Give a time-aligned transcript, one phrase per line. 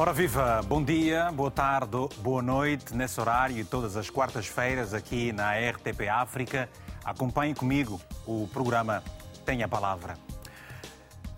[0.00, 5.30] Ora viva, bom dia, boa tarde, boa noite, nesse horário e todas as quartas-feiras aqui
[5.30, 6.70] na RTP África.
[7.04, 9.04] Acompanhe comigo o programa
[9.44, 10.14] Tenha a Palavra.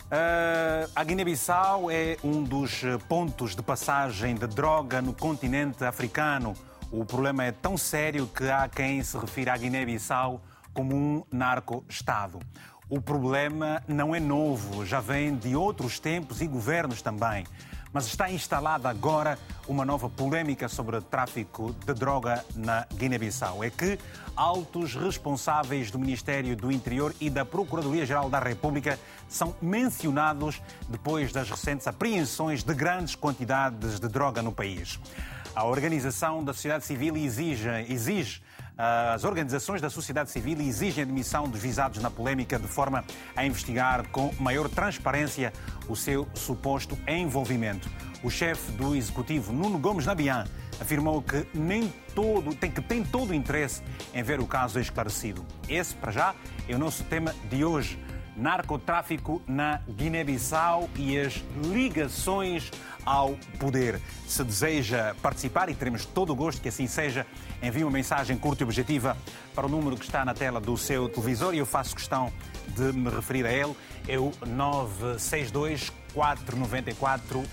[0.06, 6.54] Uh, a Guiné-Bissau é um dos pontos de passagem de droga no continente africano.
[6.92, 10.40] O problema é tão sério que há quem se refira à Guiné-Bissau
[10.72, 12.38] como um narco-estado.
[12.88, 17.44] O problema não é novo, já vem de outros tempos e governos também
[17.92, 19.38] mas está instalada agora
[19.68, 23.62] uma nova polêmica sobre o tráfico de droga na Guiné-Bissau.
[23.62, 23.98] É que
[24.34, 31.50] altos responsáveis do Ministério do Interior e da Procuradoria-Geral da República são mencionados depois das
[31.50, 34.98] recentes apreensões de grandes quantidades de droga no país.
[35.54, 38.42] A organização da sociedade civil exige, exige
[38.84, 43.04] as organizações da sociedade civil exigem admissão dos visados na polêmica de forma
[43.36, 45.52] a investigar com maior transparência
[45.88, 47.88] o seu suposto envolvimento.
[48.24, 50.46] O chefe do executivo, Nuno Gomes Nabian,
[50.80, 55.46] afirmou que nem todo, tem, que tem todo o interesse em ver o caso esclarecido.
[55.68, 56.34] Esse, para já,
[56.68, 57.96] é o nosso tema de hoje
[58.36, 62.70] narcotráfico na Guiné-Bissau e as ligações
[63.04, 64.00] ao poder.
[64.26, 67.26] Se deseja participar, e teremos todo o gosto que assim seja,
[67.62, 69.16] envie uma mensagem curta e objetiva
[69.54, 72.32] para o número que está na tela do seu televisor e eu faço questão
[72.68, 73.76] de me referir a ele.
[74.08, 77.46] É o 962 494 uh, uh,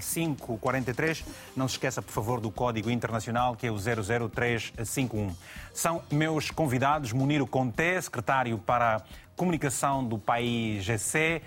[0.00, 1.24] 543.
[1.56, 5.34] Não se esqueça, por favor, do código internacional que é o 00351.
[5.72, 9.02] São meus convidados Muniro Conté, secretário para
[9.38, 11.40] comunicação do país GC,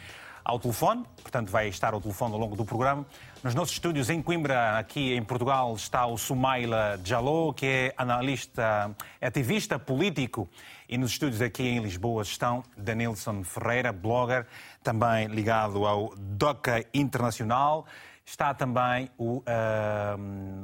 [0.45, 3.05] ao telefone, portanto vai estar ao telefone ao longo do programa.
[3.43, 8.95] Nos nossos estúdios em Coimbra, aqui em Portugal, está o Sumaila Jalou, que é analista,
[9.21, 10.49] ativista político.
[10.87, 14.47] E nos estúdios aqui em Lisboa estão Danilson Ferreira, blogger,
[14.81, 17.85] também ligado ao DOCA Internacional.
[18.31, 20.17] Está também o uh,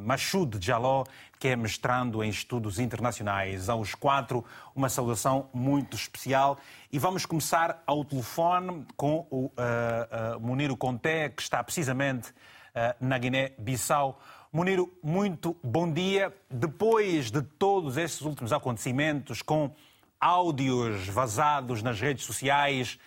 [0.06, 1.04] Machud Jaló,
[1.38, 3.68] que é mestrando em estudos internacionais.
[3.68, 6.58] Aos quatro, uma saudação muito especial.
[6.90, 12.96] E vamos começar ao telefone com o uh, uh, Muniro Conté, que está precisamente uh,
[13.02, 14.18] na Guiné-Bissau.
[14.50, 16.34] Muniro, muito bom dia.
[16.50, 19.76] Depois de todos estes últimos acontecimentos, com
[20.22, 22.98] áudios vazados nas redes sociais,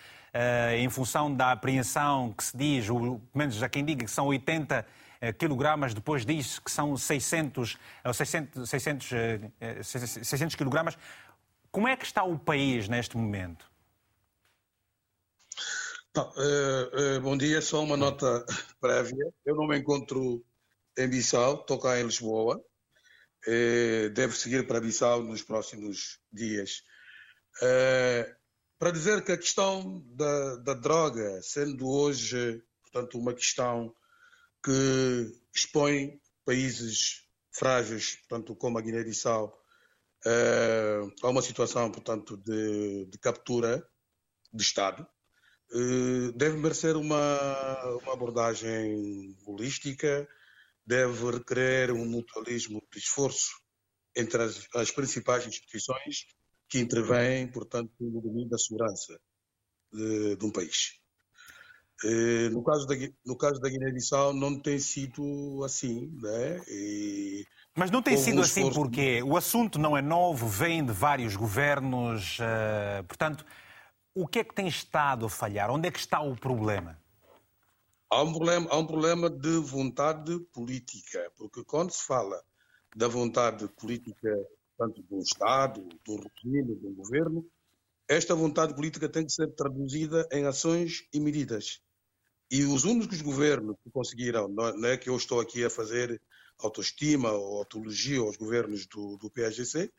[0.77, 4.27] em função da apreensão que se diz, ou pelo menos há quem diga que são
[4.27, 4.85] 80
[5.21, 7.77] uh, quilogramas, depois diz que são 600,
[8.13, 9.07] 600, 600,
[10.27, 10.97] 600 quilogramas.
[11.71, 13.69] Como é que está o país neste momento?
[16.17, 18.45] Uh, uh, bom dia, só uma nota
[18.81, 19.33] prévia.
[19.45, 20.43] Eu não me encontro
[20.97, 22.61] em Bissau, estou cá em Lisboa.
[24.13, 26.83] Devo seguir para Bissau nos próximos dias.
[28.81, 33.93] Para dizer que a questão da, da, droga, sendo hoje, portanto, uma questão
[34.65, 39.55] que expõe países frágeis, portanto, como a Guiné-Bissau,
[41.21, 43.87] a uma situação, portanto, de, de captura
[44.51, 45.05] de Estado,
[45.73, 50.27] eh, deve merecer uma, uma abordagem holística,
[50.83, 53.61] deve requerer um mutualismo de esforço
[54.15, 56.25] entre as, as principais instituições
[56.71, 59.19] que intervêm, portanto, no domínio da segurança
[59.91, 61.01] de, de um país.
[62.05, 62.95] Eh, no caso da,
[63.25, 66.61] no caso da Guiné-Bissau não tem sido assim, né?
[66.69, 67.45] E
[67.75, 72.39] Mas não tem sido assim porque o assunto não é novo, vem de vários governos,
[72.39, 73.45] uh, portanto,
[74.15, 75.69] o que é que tem estado a falhar?
[75.69, 76.97] Onde é que está o problema?
[78.09, 82.41] Há um problema, há um problema de vontade política, porque quando se fala
[82.95, 84.29] da vontade política
[84.81, 87.45] tanto do Estado, do regime, do governo,
[88.07, 91.79] esta vontade política tem que ser traduzida em ações e medidas.
[92.49, 96.19] E os únicos governos que conseguiram, não é que eu estou aqui a fazer
[96.59, 99.91] autoestima ou autologia aos governos do, do PAGC,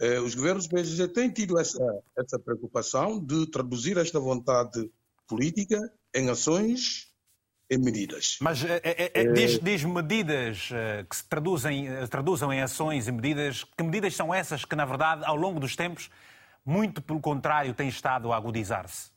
[0.00, 1.84] eh, os governos PSG têm tido essa,
[2.16, 4.88] essa preocupação de traduzir esta vontade
[5.26, 5.78] política
[6.14, 7.11] em ações
[7.72, 8.38] em medidas.
[8.40, 8.80] Mas é,
[9.14, 10.68] é, diz, diz, medidas
[11.08, 13.64] que se traduzem, traduzam em ações e medidas.
[13.64, 16.10] Que medidas são essas que, na verdade, ao longo dos tempos,
[16.64, 19.10] muito pelo contrário, têm estado a agudizar-se?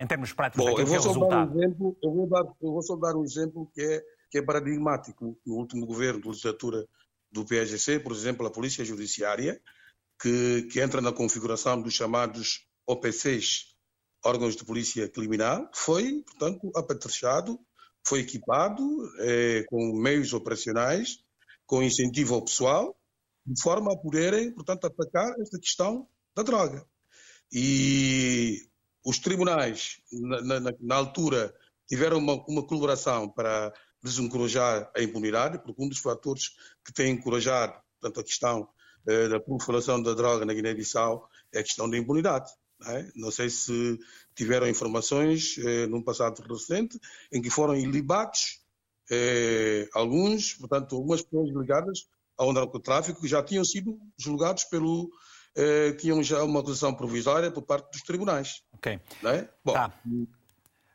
[0.00, 2.72] Em termos práticos, Bom, eu vou, é só dar um exemplo, eu, vou dar, eu
[2.72, 5.38] vou só dar um exemplo que é, que é paradigmático.
[5.46, 6.84] No último governo de legislatura
[7.30, 9.60] do PSGC, por exemplo, a Polícia Judiciária,
[10.20, 13.76] que, que entra na configuração dos chamados OPCs,
[14.24, 17.58] órgãos de polícia criminal, foi, portanto, apetrechado,
[18.06, 18.82] foi equipado
[19.20, 21.18] eh, com meios operacionais,
[21.66, 22.96] com incentivo ao pessoal,
[23.46, 26.84] de forma a poderem, portanto, atacar esta questão da droga.
[27.52, 28.66] E
[29.04, 31.54] os tribunais, na, na, na altura,
[31.88, 33.72] tiveram uma, uma, colaboração para,
[34.02, 38.68] desencorajar a impunidade, porque um dos fatores que tem encorajado tanto a questão
[39.06, 42.50] eh, da proliferação da droga na Guiné-Bissau é a questão da impunidade.
[42.80, 43.12] Não, é?
[43.14, 43.98] não sei se
[44.34, 46.98] tiveram informações eh, num passado recente
[47.32, 48.60] em que foram ilibados
[49.10, 52.06] eh, alguns, portanto, algumas pessoas ligadas
[52.36, 55.10] ao narcotráfico que já tinham sido julgados pelo
[55.54, 58.62] eh, tinham já uma acusação provisória por parte dos tribunais.
[58.72, 58.98] Ok.
[59.24, 59.48] É?
[59.64, 59.92] Bom, tá.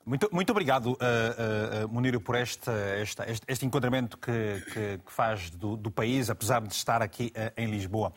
[0.03, 5.49] Muito, muito obrigado, uh, uh, Muniro, por este, este, este enquadramento que, que, que faz
[5.49, 8.13] do, do, país, apesar de estar aqui uh, em Lisboa.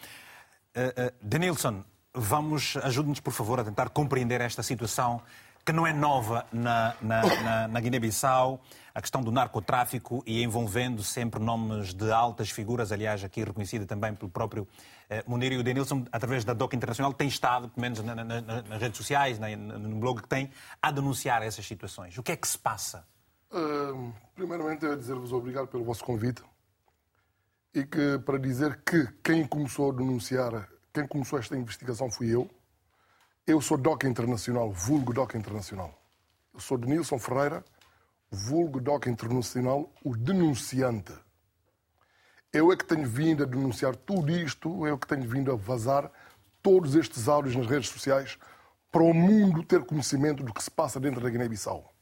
[0.76, 1.84] Uh, Denilson,
[2.14, 5.22] vamos, ajude-nos, por favor, a tentar compreender esta situação
[5.64, 8.60] que não é nova na, na, na, na Guiné-Bissau,
[8.94, 14.14] a questão do narcotráfico e envolvendo sempre nomes de altas figuras, aliás, aqui reconhecida também
[14.14, 14.66] pelo próprio
[15.08, 18.40] eh, Munir e o Denilson, através da DOC Internacional, têm estado, pelo menos na, na,
[18.40, 22.16] nas redes sociais, no blog que têm, a denunciar essas situações.
[22.16, 23.06] O que é que se passa?
[23.52, 26.42] Uh, primeiramente, eu dizer-vos obrigado pelo vosso convite
[27.74, 32.50] e que para dizer que quem começou a denunciar, quem começou esta investigação fui eu.
[33.46, 35.96] Eu sou DOC Internacional, vulgo DOC Internacional.
[36.52, 37.64] Eu sou Denilson Ferreira,
[38.30, 41.12] vulgo DOC Internacional, o denunciante.
[42.52, 45.56] Eu é que tenho vindo a denunciar tudo isto, eu é que tenho vindo a
[45.56, 46.10] vazar
[46.60, 48.36] todos estes áudios nas redes sociais
[48.90, 51.92] para o mundo ter conhecimento do que se passa dentro da Guiné-Bissau.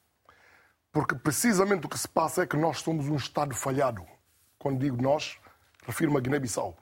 [0.90, 4.06] Porque precisamente o que se passa é que nós somos um Estado falhado.
[4.58, 5.38] Quando digo nós,
[5.86, 6.74] refiro-me a Guiné-Bissau.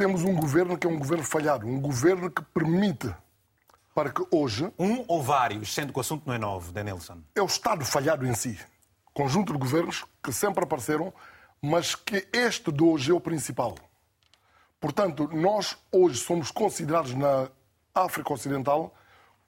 [0.00, 3.14] Temos um governo que é um governo falhado, um governo que permite
[3.94, 4.72] para que hoje.
[4.78, 7.18] Um ou vários, sendo que o assunto não é novo, Danielson?
[7.34, 8.58] É o Estado falhado em si.
[9.12, 11.12] Conjunto de governos que sempre apareceram,
[11.60, 13.74] mas que este de hoje é o principal.
[14.80, 17.50] Portanto, nós hoje somos considerados na
[17.94, 18.94] África Ocidental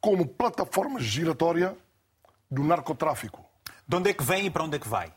[0.03, 1.75] como plataforma giratória
[2.51, 3.43] do narcotráfico.
[3.89, 5.15] De onde é que vem e para onde é que vai?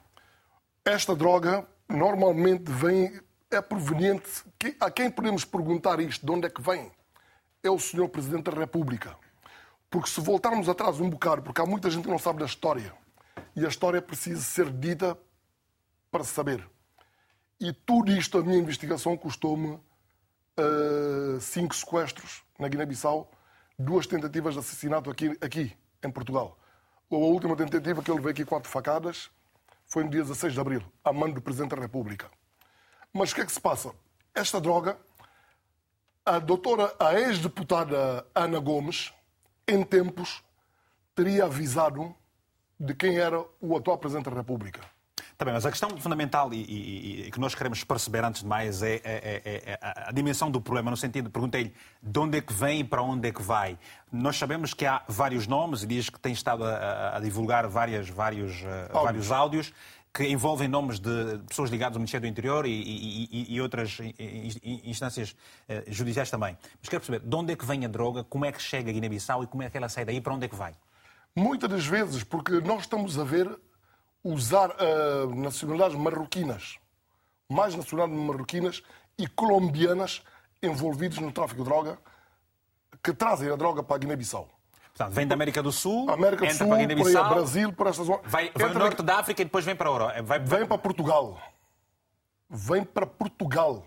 [0.85, 3.19] Esta droga normalmente vem,
[3.57, 4.43] é proveniente.
[4.79, 6.25] A quem podemos perguntar isto?
[6.25, 6.91] De onde é que vem?
[7.63, 9.17] É o Senhor Presidente da República.
[9.89, 12.93] Porque se voltarmos atrás um bocado, porque há muita gente que não sabe da história,
[13.55, 15.17] e a história precisa ser dita
[16.11, 16.67] para saber.
[17.59, 23.31] E tudo isto, a minha investigação, custou-me uh, cinco sequestros na Guiné-Bissau,
[23.79, 26.59] duas tentativas de assassinato aqui, aqui, em Portugal.
[27.11, 29.29] A última tentativa que eu levei aqui quatro facadas
[29.87, 32.29] foi no dia 16 de abril, a mando do Presidente da República.
[33.17, 33.94] Mas o que é que se passa?
[34.33, 34.97] Esta droga,
[36.25, 39.13] a doutora, a ex-deputada Ana Gomes,
[39.65, 40.44] em tempos,
[41.15, 42.13] teria avisado
[42.77, 44.81] de quem era o atual Presidente da República.
[45.38, 48.81] Também, mas a questão fundamental e, e, e, que nós queremos perceber antes de mais
[48.81, 52.53] é, é, é, é a dimensão do problema, no sentido, perguntei-lhe de onde é que
[52.53, 53.77] vem e para onde é que vai.
[54.12, 58.09] Nós sabemos que há vários nomes e diz que tem estado a, a divulgar várias,
[58.09, 59.03] vários, eh, áudios.
[59.03, 59.73] vários áudios
[60.15, 63.97] que envolvem nomes de pessoas ligadas ao Ministério do Interior e, e, e outras
[64.85, 65.35] instâncias
[65.67, 66.57] eh, judiciais também.
[66.79, 68.94] Mas quero perceber de onde é que vem a droga, como é que chega a
[68.94, 70.73] Guiné-Bissau e como é que ela sai daí, para onde é que vai?
[71.35, 73.59] Muitas das vezes, porque nós estamos a ver
[74.23, 76.79] usar uh, nacionalidades marroquinas,
[77.50, 78.83] mais nacionalidades marroquinas
[79.17, 80.24] e colombianas
[80.63, 82.00] envolvidas no tráfico de droga,
[83.03, 84.54] que trazem a droga para a Guiné-Bissau.
[84.95, 87.89] Portanto, vem da América do Sul, América do entra Sul, para a Guiné-Bissau, Brasil, para
[87.89, 88.21] estas zonas.
[88.31, 90.21] Vai, vai ao norte da África e depois vem para a Europa.
[90.23, 90.39] Vai...
[90.39, 91.41] Vem para Portugal.
[92.49, 93.85] Vem para Portugal.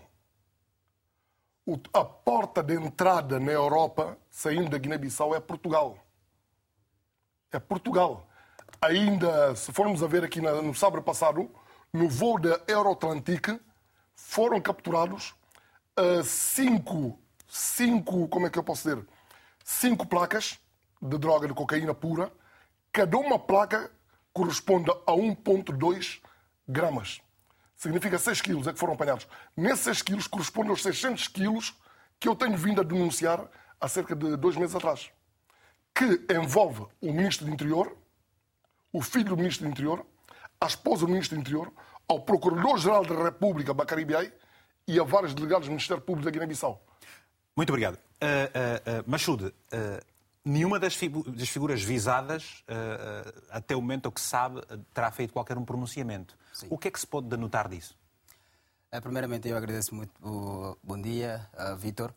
[1.65, 5.97] O, a porta de entrada na Europa, saindo da Guiné-Bissau, é Portugal.
[7.51, 8.27] É Portugal
[8.79, 11.49] ainda, se formos a ver aqui no sábado passado,
[11.91, 13.59] no voo da Euroatlantic,
[14.15, 15.33] foram capturados
[15.99, 19.07] uh, cinco, cinco, como é que eu posso dizer,
[19.63, 20.59] cinco placas
[21.01, 22.31] de droga de cocaína pura.
[22.91, 23.91] Cada uma placa
[24.33, 26.21] corresponde a 1,2
[26.67, 27.21] gramas.
[27.75, 29.27] Significa 6 quilos é que foram apanhados.
[29.55, 31.75] Nesses 6 quilos corresponde aos 600 quilos
[32.19, 35.09] que eu tenho vindo a denunciar há cerca de dois meses atrás.
[35.95, 37.95] Que envolve o Ministro do Interior,
[38.91, 40.05] o filho do Ministro do Interior,
[40.59, 41.71] a esposa do Ministro do Interior,
[42.07, 44.33] ao Procurador-Geral da República, Bacari Biai,
[44.87, 46.83] e a vários delegados do Ministério Público da Guiné-Bissau.
[47.55, 47.95] Muito obrigado.
[47.95, 49.53] Uh, uh, uh, Machude, uh,
[50.49, 54.61] nenhuma das, figu das, figuras visadas, uh, até o momento, o que se sabe,
[54.93, 56.37] terá feito qualquer um pronunciamento.
[56.53, 56.67] Sim.
[56.69, 57.97] O que é que se pode denotar disso?
[59.03, 62.11] primeiramente, eu agradeço muito o bom dia, Vitor.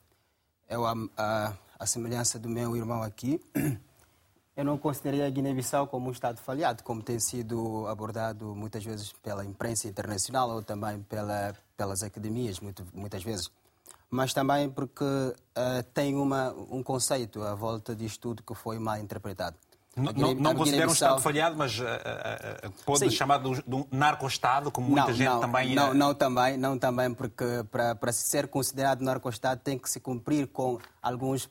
[0.67, 3.39] Eu, a, a, a semelhança do meu irmão aqui,
[4.57, 9.13] eu não consideraria a Guiné-Bissau como um Estado falhado, como tem sido abordado muitas vezes
[9.13, 13.51] pela imprensa internacional ou também pela, pelas academias, muito, muitas vezes.
[14.13, 18.99] Mas também porque uh, tem uma, um conceito à volta disto tudo que foi mal
[18.99, 19.57] interpretado.
[19.97, 23.11] Não, não, não considera um Estado falhado, mas uh, uh, uh, pode Sim.
[23.11, 25.75] chamar de, de um narco-Estado, como muita não, gente não, também...
[25.75, 30.47] Não, não também, não também, porque para, para ser considerado narco-Estado tem que se cumprir
[30.49, 31.49] com alguns,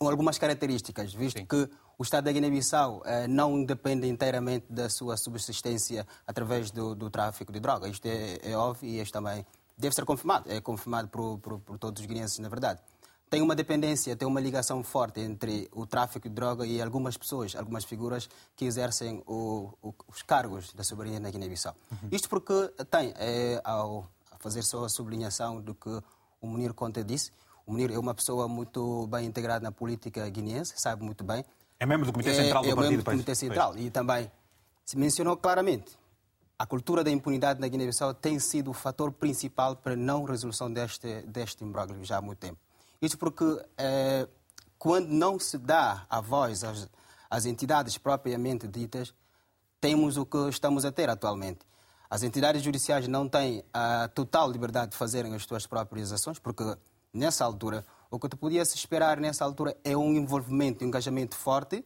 [0.00, 1.46] algumas características, visto Sim.
[1.46, 7.52] que o Estado da Guiné-Bissau não depende inteiramente da sua subsistência através do, do tráfico
[7.52, 7.88] de droga.
[7.88, 10.50] Isto é, é óbvio e isto também deve ser confirmado.
[10.50, 12.80] É confirmado por, por, por todos os guineenses, na verdade
[13.34, 17.56] tem uma dependência, tem uma ligação forte entre o tráfico de droga e algumas pessoas,
[17.56, 21.74] algumas figuras que exercem o, o, os cargos da soberania na Guiné-Bissau.
[21.90, 22.08] Uhum.
[22.12, 22.52] Isto porque
[22.88, 25.90] tem, é, ao fazer só a sublinhação do que
[26.40, 27.32] o Munir Conte disse,
[27.66, 31.44] o Munir é uma pessoa muito bem integrada na política guineense, sabe muito bem.
[31.80, 32.86] É membro do Comitê é, Central do é Partido.
[32.86, 33.84] É membro do Comitê Central pois.
[33.84, 34.30] e também
[34.84, 35.98] se mencionou claramente
[36.58, 40.72] a cultura da impunidade na Guiné-Bissau tem sido o fator principal para a não resolução
[40.72, 42.58] deste, deste imbróglio já há muito tempo.
[43.02, 43.44] Isso porque
[43.76, 44.28] é,
[44.78, 46.88] quando não se dá a voz às,
[47.28, 49.12] às entidades propriamente ditas,
[49.80, 51.60] temos o que estamos a ter atualmente.
[52.08, 56.64] As entidades judiciais não têm a total liberdade de fazerem as suas próprias ações, porque
[57.12, 61.84] nessa altura, o que podia se esperar nessa altura é um envolvimento, um engajamento forte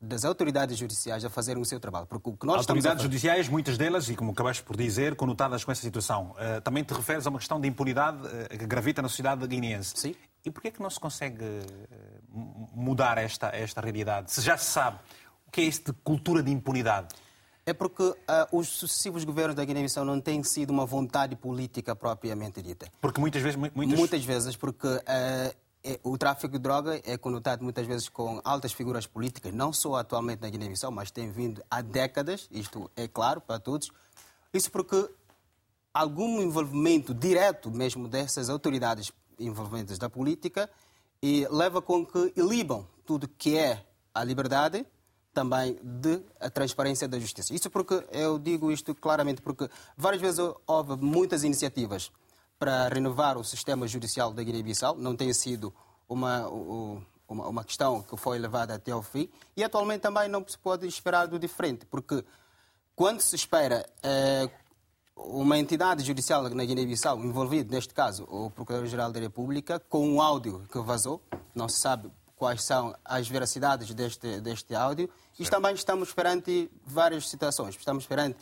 [0.00, 2.06] das autoridades judiciais a fazerem o seu trabalho.
[2.06, 5.72] Porque o que nós autoridades judiciais, muitas delas, e como acabaste por dizer, conotadas com
[5.72, 6.34] essa situação.
[6.36, 9.92] Uh, também te referes a uma questão de impunidade uh, que gravita na sociedade guineense.
[9.96, 10.14] Sim.
[10.44, 14.30] E porquê é que não se consegue uh, mudar esta, esta realidade?
[14.32, 14.98] Se já se sabe
[15.46, 17.08] o que é isto de cultura de impunidade?
[17.66, 18.14] É porque
[18.50, 22.86] os sucessivos governos da Guiné-Bissau não têm sido uma vontade política propriamente dita.
[22.98, 23.56] Porque muitas vezes...
[23.56, 24.88] Muitas, muitas vezes, porque
[26.02, 30.40] o tráfico de droga é conotado muitas vezes com altas figuras políticas, não só atualmente
[30.40, 33.90] na Guiné-Bissau, mas tem vindo há décadas, isto é claro para todos.
[34.52, 35.08] Isso porque
[35.92, 40.68] algum envolvimento direto mesmo dessas autoridades envolventes da política
[41.22, 44.86] e leva com que ilibam tudo que é a liberdade
[45.32, 47.54] também de a transparência da justiça.
[47.54, 52.10] Isso porque eu digo isto claramente porque várias vezes houve muitas iniciativas
[52.58, 54.96] para renovar o sistema judicial da Guiné-Bissau.
[54.96, 55.72] Não tem sido
[56.08, 59.28] uma, uma, uma, questão que foi levada até ao fim.
[59.56, 62.24] E atualmente também não se pode esperar do diferente, porque
[62.96, 64.50] quando se espera eh,
[65.14, 70.66] uma entidade judicial na Guiné-Bissau envolvida, neste caso, o Procurador-Geral da República, com um áudio
[70.70, 71.22] que vazou,
[71.54, 75.40] não se sabe quais são as veracidades deste, deste áudio, certo.
[75.40, 77.76] e também estamos perante várias situações.
[77.76, 78.38] Estamos perante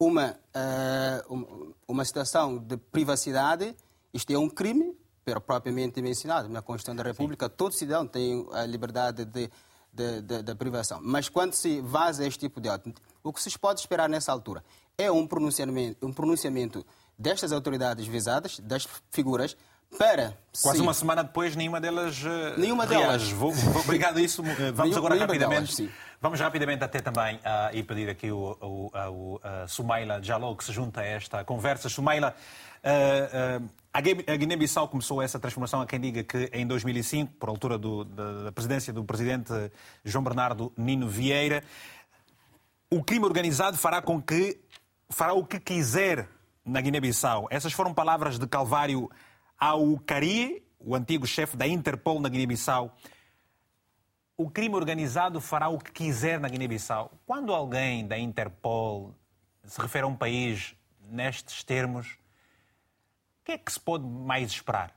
[0.00, 3.76] uma, uh, uma situação de privacidade.
[4.14, 4.96] Isto é um crime,
[5.44, 7.46] propriamente mencionado na Constituição da República.
[7.46, 7.52] Sim.
[7.54, 9.50] Todo cidadão tem a liberdade de,
[9.92, 11.00] de, de, de, privação.
[11.02, 12.92] Mas quando se vaza este tipo de ato,
[13.22, 14.64] o que se pode esperar nessa altura
[14.96, 16.84] é um pronunciamento, um pronunciamento
[17.18, 19.54] destas autoridades visadas, das figuras,
[19.98, 20.36] para.
[20.62, 20.82] Quase sim.
[20.82, 22.22] uma semana depois, nenhuma delas.
[22.22, 23.30] Uh, nenhuma delas.
[23.30, 24.42] Vou, vou, obrigado a isso.
[24.74, 25.76] Vamos agora rapidamente.
[25.76, 30.62] Delas, Vamos rapidamente até também uh, e pedir aqui o, o, o Sumaila Jalou que
[30.62, 31.88] se junta a esta conversa.
[31.88, 32.34] Sumaila,
[32.84, 37.78] uh, uh, a Guiné-Bissau começou essa transformação, a quem diga que em 2005, por altura
[37.78, 39.50] do, da, da presidência do presidente
[40.04, 41.64] João Bernardo Nino Vieira,
[42.90, 44.60] o crime organizado fará com que
[45.08, 46.28] fará o que quiser
[46.66, 47.48] na Guiné-Bissau.
[47.50, 49.10] Essas foram palavras de Calvário
[49.58, 52.94] ao Cari, o antigo chefe da Interpol na Guiné-Bissau
[54.40, 57.12] o crime organizado fará o que quiser na Guiné-Bissau.
[57.26, 59.14] Quando alguém da Interpol
[59.64, 60.74] se refere a um país
[61.10, 62.12] nestes termos,
[63.42, 64.94] o que é que se pode mais esperar?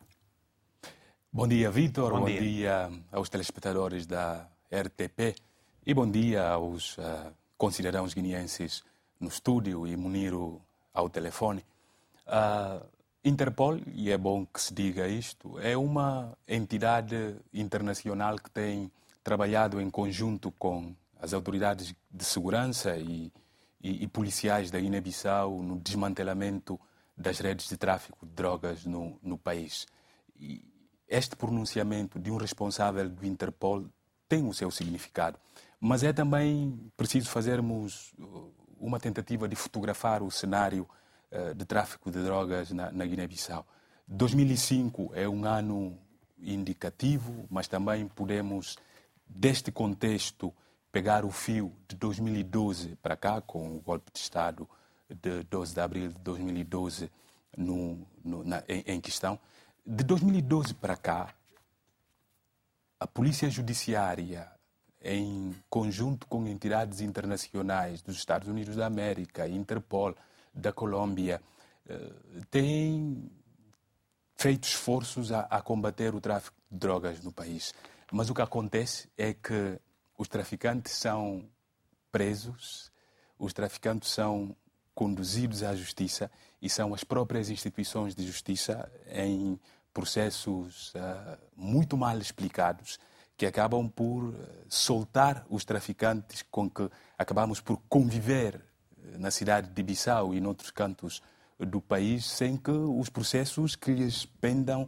[1.30, 2.14] Bom dia, Vitor.
[2.14, 2.40] Bom, bom dia.
[2.40, 2.92] dia.
[3.12, 5.36] aos telespectadores da RTP
[5.86, 8.82] e bom dia aos uh, concidadãos guineenses
[9.20, 10.62] no estúdio e Muniro
[10.94, 11.66] ao telefone.
[12.26, 12.82] Uh,
[13.26, 18.90] Interpol, e é bom que se diga isto, é uma entidade internacional que tem
[19.24, 23.32] trabalhado em conjunto com as autoridades de segurança e,
[23.82, 26.80] e, e policiais da Guiné-Bissau no desmantelamento
[27.16, 29.88] das redes de tráfico de drogas no, no país.
[30.38, 30.66] E
[31.08, 33.86] este pronunciamento de um responsável do Interpol
[34.28, 35.40] tem o seu significado,
[35.80, 40.90] mas é também preciso fazermos uh, uma tentativa de fotografar o cenário
[41.32, 43.66] uh, de tráfico de drogas na, na Guiné-Bissau.
[44.08, 45.98] 2005 é um ano
[46.40, 48.78] indicativo, mas também podemos
[49.36, 50.54] deste contexto,
[50.92, 54.70] pegar o fio de 2012 para cá, com o golpe de Estado
[55.10, 57.12] de 12 de abril de 2012
[57.58, 59.40] no, no, na, em, em questão,
[59.86, 61.34] de 2012 para cá,
[63.00, 64.50] a Polícia Judiciária,
[65.02, 70.16] em conjunto com entidades internacionais dos Estados Unidos da América, Interpol,
[70.54, 71.42] da Colômbia,
[71.86, 72.12] eh,
[72.50, 73.30] tem
[74.36, 77.74] feito esforços a, a combater o tráfico de drogas no país.
[78.16, 79.80] Mas o que acontece é que
[80.16, 81.50] os traficantes são
[82.12, 82.92] presos,
[83.40, 84.56] os traficantes são
[84.94, 86.30] conduzidos à justiça
[86.62, 89.60] e são as próprias instituições de justiça em
[89.92, 93.00] processos uh, muito mal explicados
[93.36, 94.36] que acabam por uh,
[94.70, 100.70] soltar os traficantes com que acabamos por conviver uh, na cidade de Bissau e noutros
[100.70, 101.20] cantos
[101.58, 104.88] do país sem que os processos que lhes pendam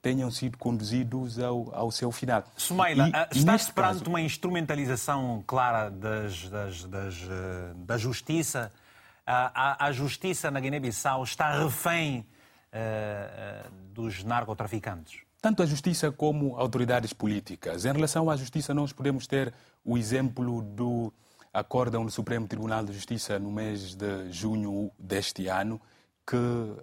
[0.00, 2.44] tenham sido conduzidos ao, ao seu final.
[2.56, 4.08] Sumaila, uh, está-se perante caso...
[4.08, 8.72] uma instrumentalização clara das, das, das, uh, da justiça?
[9.26, 12.24] A, a, justiça na Guiné-Bissau está refém
[13.92, 15.22] dos narcotraficantes?
[15.42, 17.84] Tanto a justiça como autoridades políticas.
[17.84, 19.52] Em relação à justiça, nós podemos ter
[19.84, 21.12] o exemplo do
[21.52, 25.80] acórdão do Supremo Tribunal de Justiça no mês de junho deste ano,
[26.26, 26.36] que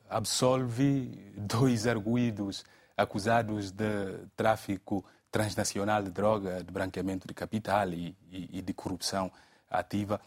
[0.10, 2.64] absolve dois arguídos
[2.96, 9.32] acusados de tráfico transnacional de droga, de branqueamento de capital e, e, e de corrupção
[9.70, 10.22] ativa,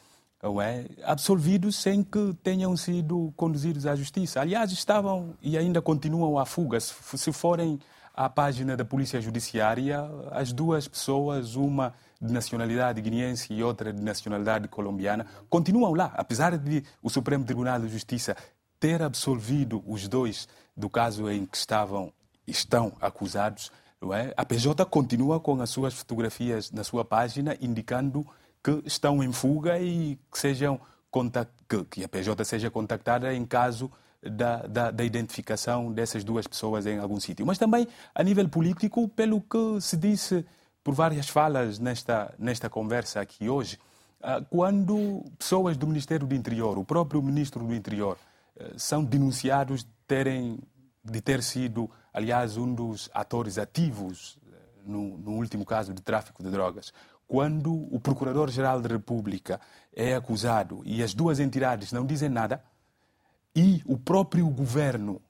[0.63, 0.85] é?
[1.05, 4.41] absolvidos sem que tenham sido conduzidos à justiça.
[4.41, 6.79] Aliás, estavam e ainda continuam à fuga.
[6.79, 7.81] Se, se forem
[8.15, 10.01] à página da Polícia Judiciária,
[10.33, 16.57] as duas pessoas, uma de nacionalidade guineense e outra de nacionalidade colombiana, continuam lá, apesar
[16.57, 18.37] de o Supremo Tribunal de Justiça
[18.79, 22.13] ter absolvido os dois do caso em que estavam
[22.47, 23.73] estão acusados,
[24.15, 24.33] é?
[24.37, 28.25] a PJ continua com as suas fotografias na sua página indicando
[28.63, 30.81] que estão em fuga e que, sejam
[31.91, 33.91] que a PJ seja contactada em caso
[34.23, 37.47] da, da, da, identificação dessas duas pessoas em algum sítio.
[37.47, 40.45] Mas também a nível político, pelo que se disse
[40.85, 43.79] por várias falas nesta, nesta conversa aqui hoje,
[44.23, 48.19] ah, quando pessoas do Ministério do Interior, o próprio Ministro do Interior,
[48.77, 50.59] são denunciados de, terem,
[51.05, 56.43] de ter sido, aliás, um dos atores ativos eh, no, no último caso de tráfico
[56.43, 56.93] de drogas.
[57.29, 59.61] Quando o Procurador-Geral da República
[59.93, 62.63] é acusado e as duas entidades não dizem nada,
[63.55, 65.21] e o próprio governo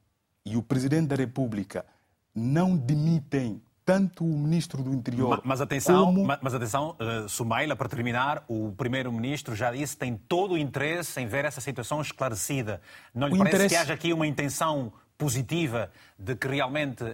[0.44, 1.86] e o Presidente da República
[2.34, 5.40] não demitem tanto o ministro do Interior.
[5.44, 6.26] Mas, atenção, como...
[6.42, 11.20] mas, atenção, uh, Sumaila, para terminar, o primeiro-ministro já disse que tem todo o interesse
[11.20, 12.82] em ver essa situação esclarecida.
[13.14, 13.74] Não lhe o parece interesse...
[13.76, 17.08] que haja aqui uma intenção positiva de que realmente uh,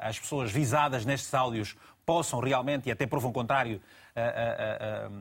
[0.00, 3.78] as pessoas visadas nestes áudios possam realmente, e até provam o contrário,
[4.16, 5.12] uh,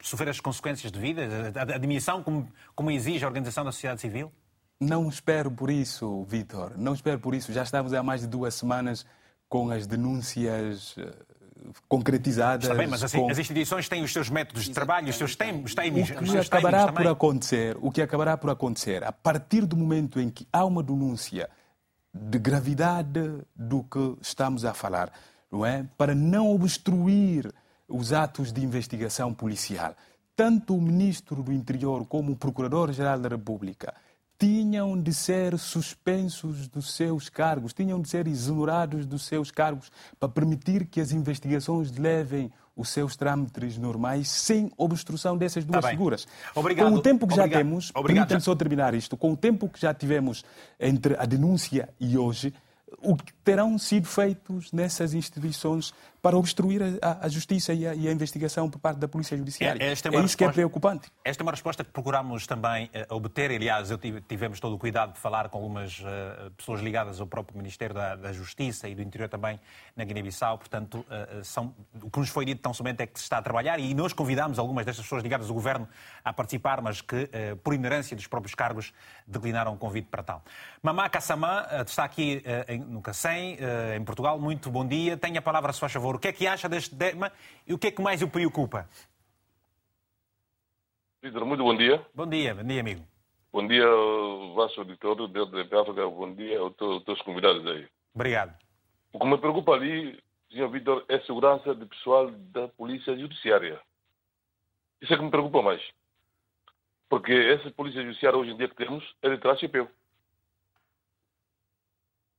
[0.00, 4.32] sofrer as consequências devidas, a, admissão como, como exige a Organização da Sociedade Civil?
[4.80, 6.78] Não espero por isso, Vitor.
[6.78, 7.52] Não espero por isso.
[7.52, 9.04] Já estamos há mais de duas semanas
[9.48, 11.10] com as denúncias eh,
[11.88, 12.64] concretizadas.
[12.64, 13.30] Está bem, mas assim, com...
[13.30, 16.92] as instituições têm os seus métodos de trabalho, os seus tempos, têm, o que acabará
[16.92, 20.82] por acontecer, o que acabará por acontecer, a partir do momento em que há uma
[20.82, 21.48] denúncia
[22.12, 23.20] de gravidade
[23.54, 25.12] do que estamos a falar,
[25.50, 25.86] não é?
[25.96, 27.52] Para não obstruir
[27.86, 29.94] os atos de investigação policial,
[30.36, 33.94] tanto o ministro do Interior como o procurador-geral da República
[34.38, 40.28] tinham de ser suspensos dos seus cargos, tinham de ser exonerados dos seus cargos para
[40.28, 46.28] permitir que as investigações levem os seus trâmites normais sem obstrução dessas duas tá figuras.
[46.54, 46.88] Obrigado.
[46.88, 47.50] Com o tempo que Obrigado.
[47.50, 50.44] já temos, permitam-me só terminar isto, com o tempo que já tivemos
[50.78, 52.54] entre a denúncia e hoje,
[52.98, 58.08] o que terão sido feitos nessas instituições para obstruir a, a justiça e a, e
[58.08, 59.80] a, investigação por parte da Polícia Judiciária.
[59.80, 61.08] É, é, é isso resposta, que é preocupante.
[61.24, 63.50] Esta é uma resposta que procurámos também uh, obter.
[63.50, 67.26] Aliás, eu tive, tivemos todo o cuidado de falar com algumas uh, pessoas ligadas ao
[67.26, 69.60] próprio Ministério da, da, Justiça e do Interior também
[69.94, 70.58] na Guiné-Bissau.
[70.58, 73.42] Portanto, uh, são, o que nos foi dito tão somente é que se está a
[73.42, 75.88] trabalhar e nós convidámos algumas destas pessoas ligadas ao Governo
[76.24, 77.28] a participar, mas que,
[77.62, 78.92] por inerência dos próprios cargos,
[79.28, 80.42] declinaram o convite para tal.
[80.82, 82.42] Mamá Kassamã está aqui
[82.86, 83.58] no Cacém,
[83.96, 84.38] em Portugal.
[84.40, 85.16] Muito bom dia.
[85.16, 86.16] Tenha a palavra, se faz favor.
[86.16, 87.30] O que é que acha deste tema
[87.66, 88.88] e o que é que mais o preocupa?
[91.22, 92.04] Vitor, muito bom dia.
[92.14, 93.04] Bom dia, bom dia, amigo.
[93.52, 93.86] Bom dia,
[94.54, 97.88] vosso auditor da África, bom dia aos teus convidados aí.
[98.14, 98.54] Obrigado.
[99.12, 100.68] O que me preocupa ali, Sr.
[100.70, 103.80] Vitor, é a segurança do pessoal da Polícia Judiciária.
[105.00, 105.82] Isso é que me preocupa mais.
[107.08, 109.90] Porque essa Polícia Judiciária hoje em dia que temos é de trás chapéu.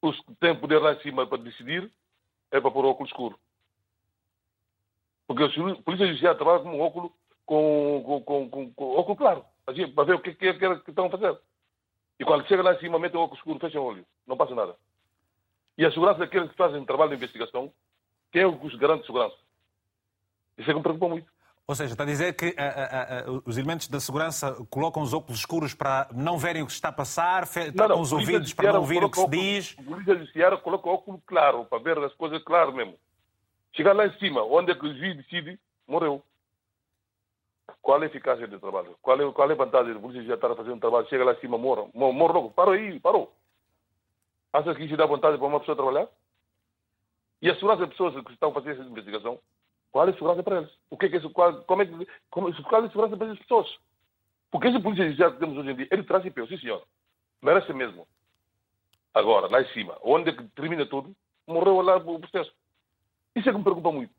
[0.02, 1.92] Os que têm poder lá em cima para decidir
[2.52, 3.40] é para pôr óculos escuro.
[5.28, 7.12] Porque a Polícia Judiciária trabalha com um óculos,
[7.46, 10.90] com, com, com, com, com óculos claro, assim, para ver o que, que, que, que
[10.90, 11.40] estão a fazer.
[12.20, 14.56] E quando chega lá em cima, mete o óculos escuro, fecha o olho, não passa
[14.56, 14.76] nada.
[15.78, 17.72] E a segurança daqueles que fazem trabalho de investigação,
[18.32, 19.38] quem é o que garante segurança?
[20.58, 21.32] Isso é que me preocupa muito.
[21.70, 25.14] Ou seja, está a dizer que a, a, a, os elementos da segurança colocam os
[25.14, 28.74] óculos escuros para não verem o que se está a passar, tapam os ouvidos para
[28.74, 29.76] não ouvir o que se diz.
[29.78, 32.96] O polícia judiciária coloca o óculos claro, para ver as coisas claras mesmo.
[33.74, 36.24] Chegar lá em cima, onde é que o juiz decide, morreu.
[37.84, 38.98] Qual é a eficácia do trabalho?
[39.00, 41.24] Qual é, qual é a vantagem da polícia já estar a fazer um trabalho, chega
[41.24, 43.32] lá em cima, morre, morre logo, parou aí, parou.
[44.52, 46.08] Acha que isso dá vontade para uma pessoa trabalhar?
[47.44, 49.38] E a segurança das pessoas que estão a fazer essa investigação,
[49.92, 50.72] qual é a segurança para eles?
[50.90, 53.28] O que é que isso, qual, como é que, como, qual é a segurança para
[53.28, 53.78] essas pessoas?
[54.52, 56.84] Porque esse polícia judiciário que temos hoje em dia, ele traz IPO, sim senhor.
[57.42, 58.08] Merece mesmo.
[59.14, 61.16] Agora, lá em cima, onde é que termina tudo,
[61.48, 62.52] morreu lá o processo.
[63.36, 64.14] Isso é que me preocupa muito.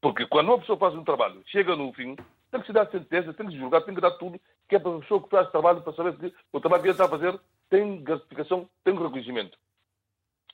[0.00, 2.16] Porque quando uma pessoa faz um trabalho, chega no fim,
[2.50, 4.78] tem que se dar sentença, tem que se julgar, tem que dar tudo, que é
[4.78, 7.08] para a pessoa que faz trabalho para saber que o trabalho que ele está a
[7.08, 9.58] fazer tem gratificação, tem reconhecimento.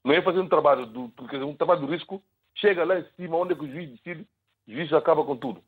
[0.05, 2.23] Não é fazer um trabalho, do, porque um trabalho de risco,
[2.55, 4.27] chega lá em cima, onde é que o juiz decide,
[4.67, 5.63] o juiz acaba com tudo.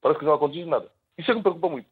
[0.00, 0.90] Parece que não acontece nada.
[1.16, 1.88] Isso é que me preocupa muito.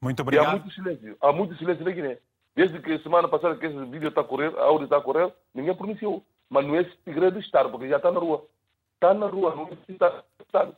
[0.00, 0.44] Muito obrigado.
[0.44, 1.16] E há muito silêncio.
[1.20, 2.18] Há muito silêncio na Guiné.
[2.54, 5.00] Desde que a semana passada que esse vídeo está a correr, a áudio está a
[5.00, 6.24] correr, ninguém pronunciou.
[6.48, 8.46] Mas não é segredo estar, porque já está na rua.
[8.94, 10.70] Está na rua, não necessita estar.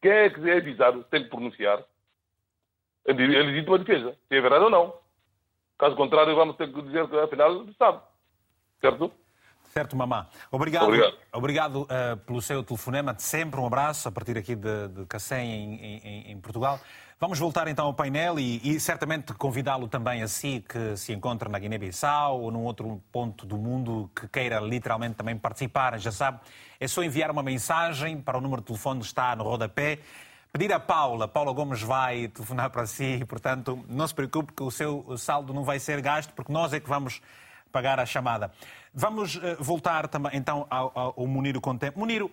[0.00, 1.84] Quem é que é avisado tem que pronunciar.
[3.06, 4.16] É legítima defesa.
[4.28, 4.94] Se é verdade ou não.
[5.78, 8.02] Caso contrário, vamos ter que dizer que afinal sabe.
[8.80, 9.12] Certo?
[9.72, 10.26] Certo, mamá.
[10.50, 13.14] Obrigado, obrigado, obrigado uh, pelo seu telefonema.
[13.18, 16.80] Sempre um abraço a partir aqui de, de Cacém, em, em, em, Portugal.
[17.20, 21.48] Vamos voltar então ao painel e, e certamente convidá-lo também a si, que se encontra
[21.48, 26.00] na Guiné-Bissau ou num outro ponto do mundo que queira literalmente também participar.
[26.00, 26.40] Já sabe,
[26.80, 30.00] é só enviar uma mensagem para o número de telefone que está no rodapé.
[30.52, 34.70] Pedir a Paula, Paula Gomes vai telefonar para si, portanto, não se preocupe que o
[34.70, 37.22] seu saldo não vai ser gasto, porque nós é que vamos
[37.70, 38.50] pagar a chamada.
[38.92, 41.98] Vamos uh, voltar também então ao, ao Muniro Contempo.
[41.98, 42.30] Muniro,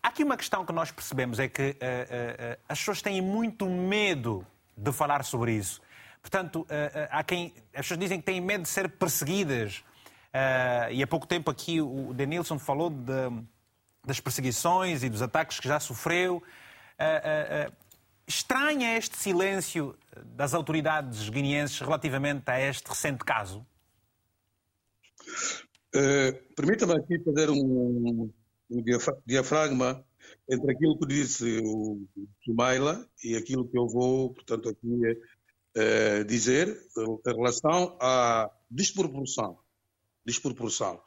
[0.00, 3.68] há aqui uma questão que nós percebemos, é que uh, uh, as pessoas têm muito
[3.68, 5.80] medo de falar sobre isso.
[6.22, 6.66] Portanto,
[7.08, 9.84] há quem, as pessoas dizem que têm medo de ser perseguidas.
[10.90, 13.12] e há pouco tempo aqui o Denilson falou de,
[14.04, 16.42] das perseguições e dos ataques que já sofreu.
[18.26, 23.64] estranha este silêncio das autoridades guineenses relativamente a este recente caso?
[25.96, 28.30] Uh, Permita-me aqui fazer um,
[28.70, 28.84] um,
[29.24, 30.04] diafragma
[30.50, 32.06] entre aquilo que disse o
[32.44, 39.58] Sumaila e aquilo que eu vou, portanto, aqui uh, dizer em relação à desproporção,
[40.22, 41.00] desproporção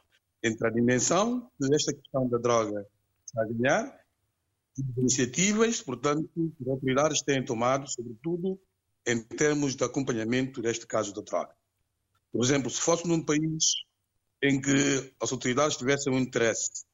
[0.43, 2.83] entre a dimensão que esta questão da droga
[3.27, 3.99] está a ganhar
[4.75, 8.59] e as iniciativas, portanto, que as autoridades têm tomado, sobretudo
[9.05, 11.53] em termos de acompanhamento deste caso da droga.
[12.31, 13.87] Por exemplo, se fosse num país
[14.41, 16.85] em que as autoridades tivessem um interesse,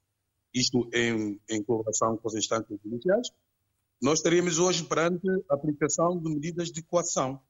[0.53, 3.29] isto em, em colaboração com as instâncias judiciais,
[4.01, 7.41] nós estaríamos hoje perante a aplicação de medidas de coação,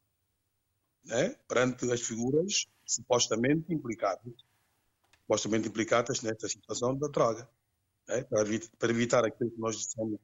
[1.05, 1.35] né?
[1.47, 4.33] perante as figuras supostamente implicadas,
[5.21, 7.49] supostamente implicadas nesta situação da droga,
[8.07, 8.23] né?
[8.23, 8.43] para,
[8.77, 10.19] para, evitar aquilo que nós dissemos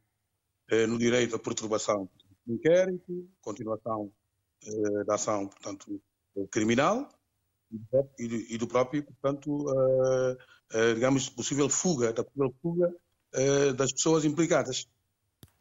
[0.70, 2.10] eh, no direito à perturbação
[2.46, 4.12] do inquérito, continuação
[4.64, 6.02] eh, da ação, portanto,
[6.52, 7.10] criminal,
[8.20, 12.94] e do próprio, portanto, uh, uh, digamos, possível fuga, da possível fuga
[13.36, 14.88] uh, das pessoas implicadas.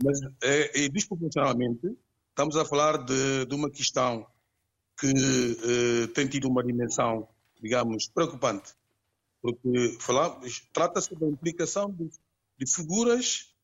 [0.02, 1.96] Mas, é, desproporcionalmente,
[2.30, 4.26] estamos a falar de, de uma questão
[4.98, 7.28] que tem tido uma dimensão,
[7.60, 8.72] digamos, preocupante,
[9.42, 9.98] porque
[10.72, 12.10] trata-se da implicação de,
[12.58, 13.54] de, figuras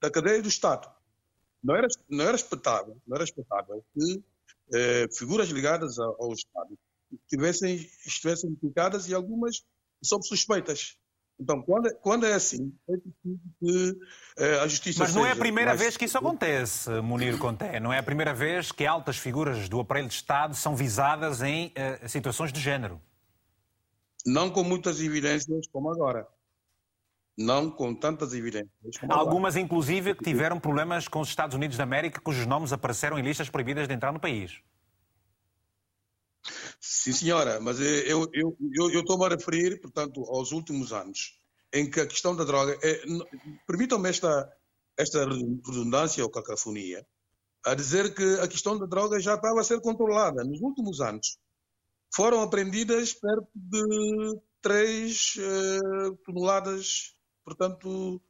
[0.00, 0.90] da cadeia do Estado.
[1.62, 4.22] Não era, não era expectável, não era expectável que
[5.16, 6.78] figuras ligadas ao, ao Estado
[7.28, 9.62] tivessem, estivessem implicadas e algumas
[10.02, 10.96] sob suspeitas.
[11.38, 13.98] Então, quando, é, quando é assim, é preciso que
[14.38, 15.00] eh, a justiça.
[15.00, 15.80] Mas não é a primeira mais...
[15.80, 17.80] vez que isso acontece, Munir Conté.
[17.80, 21.72] Não é a primeira vez que altas figuras do aparelho de Estado são visadas em
[22.02, 23.00] uh, situações de género.
[24.24, 26.26] Não com muitas evidências como agora.
[27.36, 28.70] Não com tantas evidências.
[29.08, 29.64] Algumas, agora.
[29.64, 33.50] inclusive, que tiveram problemas com os Estados Unidos da América, cujos nomes apareceram em listas
[33.50, 34.60] proibidas de entrar no país.
[36.80, 41.40] Sim, senhora, mas eu, eu, eu, eu estou-me a referir, portanto, aos últimos anos,
[41.72, 42.78] em que a questão da droga.
[42.82, 43.02] É,
[43.66, 44.50] Permitam-me esta,
[44.96, 47.06] esta redundância ou cacofonia,
[47.64, 50.44] a dizer que a questão da droga já estava a ser controlada.
[50.44, 51.38] Nos últimos anos,
[52.14, 58.20] foram apreendidas perto de 3 eh, toneladas, portanto,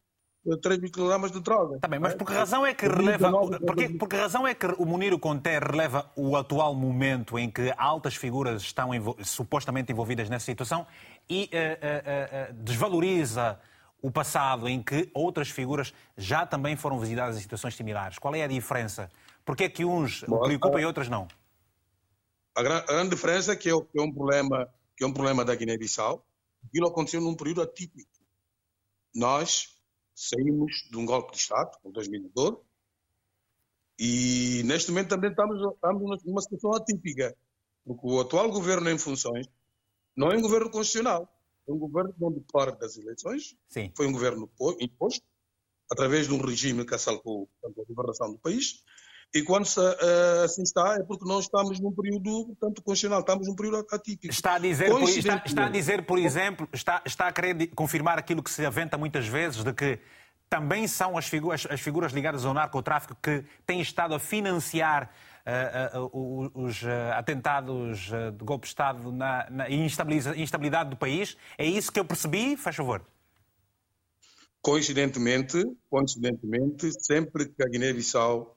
[0.61, 1.79] 3 microgramas de droga.
[1.81, 3.33] Tá bem, mas por que razão é que releva.
[3.61, 7.73] Porque, por que razão é que o Muniro Conté releva o atual momento em que
[7.77, 8.91] altas figuras estão
[9.23, 10.87] supostamente envolvidas nessa situação
[11.29, 13.59] e uh, uh, uh, desvaloriza
[14.03, 18.19] o passado em que outras figuras já também foram visitadas em situações similares?
[18.19, 19.11] Qual é a diferença?
[19.47, 21.27] Por que é que uns Bom, preocupam e outros não?
[22.55, 26.23] A, a grande diferença é que é, um problema, que é um problema da Guiné-Bissau.
[26.67, 28.11] Aquilo aconteceu num período atípico.
[29.15, 29.74] Nós
[30.15, 32.59] saímos de um golpe de Estado, em 2012,
[33.99, 37.37] e neste momento também estamos, estamos numa situação atípica,
[37.85, 39.49] porque o atual governo em funções
[40.17, 41.29] não é um governo constitucional,
[41.67, 43.93] é um governo onde parte das eleições, Sim.
[43.97, 44.51] foi um governo
[44.81, 45.25] imposto,
[45.91, 48.83] através de um regime que assaltou a governação do país,
[49.35, 53.49] e quando se, uh, assim está, é porque nós estamos num período, portanto, constitucional, estamos
[53.49, 54.33] num período atípico.
[54.33, 58.17] Está a dizer, por, está, está a dizer, por exemplo, está, está a querer confirmar
[58.17, 59.99] aquilo que se aventa muitas vezes, de que
[60.49, 65.11] também são as figuras, as figuras ligadas ao narcotráfico que têm estado a financiar
[65.93, 66.85] uh, uh, os
[67.17, 71.37] atentados de golpe de Estado na, na instabilidade do país.
[71.59, 72.57] É isso que eu percebi?
[72.57, 73.05] Faz favor.
[74.63, 78.57] Coincidentemente, coincidentemente, sempre que a Guiné-Bissau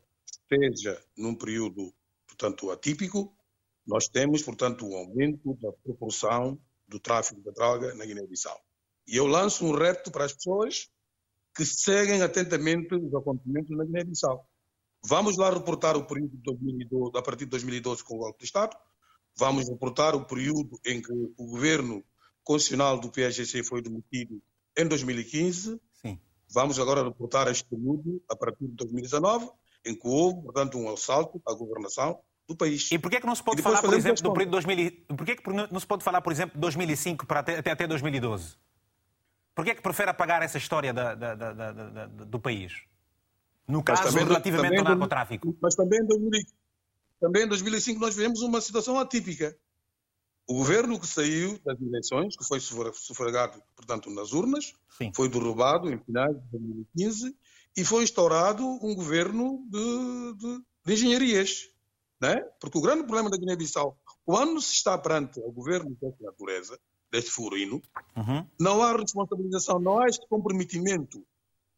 [0.49, 1.93] esteja num período,
[2.25, 3.35] portanto, atípico,
[3.85, 8.59] nós temos, portanto, um aumento da proporção do tráfico de droga na Guiné-Bissau.
[9.07, 10.89] E eu lanço um reto para as pessoas
[11.55, 14.45] que seguem atentamente os acontecimentos na Guiné-Bissau.
[15.05, 18.45] Vamos lá reportar o período de 2012, a partir de 2012 com o golpe de
[18.45, 18.75] Estado,
[19.37, 22.03] vamos reportar o período em que o governo
[22.43, 24.41] constitucional do PSGC foi demitido
[24.77, 26.19] em 2015, Sim.
[26.49, 29.49] vamos agora reportar este período a partir de 2019,
[29.87, 32.89] em que houve, portanto, um assalto à governação do país.
[32.91, 35.25] E por que, é que não se pode falar, por exemplo, do período 2000, por
[35.25, 37.87] que, é que não se pode falar, por exemplo, de 2005 para até, até, até
[37.87, 38.55] 2012?
[39.53, 42.83] Por que é que prefere apagar essa história da, da, da, do país?
[43.67, 45.57] No caso, também, relativamente também, ao narcotráfico.
[45.61, 46.41] Mas também em, 2000,
[47.19, 49.57] também em 2005 nós vivemos uma situação atípica.
[50.47, 55.11] O governo que saiu das eleições, que foi sufragado, portanto, nas urnas, Sim.
[55.13, 57.35] foi derrubado em finais de 2015
[57.77, 61.69] e foi instaurado um governo de, de, de engenharias.
[62.19, 62.35] Né?
[62.59, 66.79] Porque o grande problema da Guiné-Bissau, quando se está perante o governo desta natureza,
[67.11, 67.79] deste furino,
[68.15, 68.45] uhum.
[68.59, 71.23] não há responsabilização, não há este comprometimento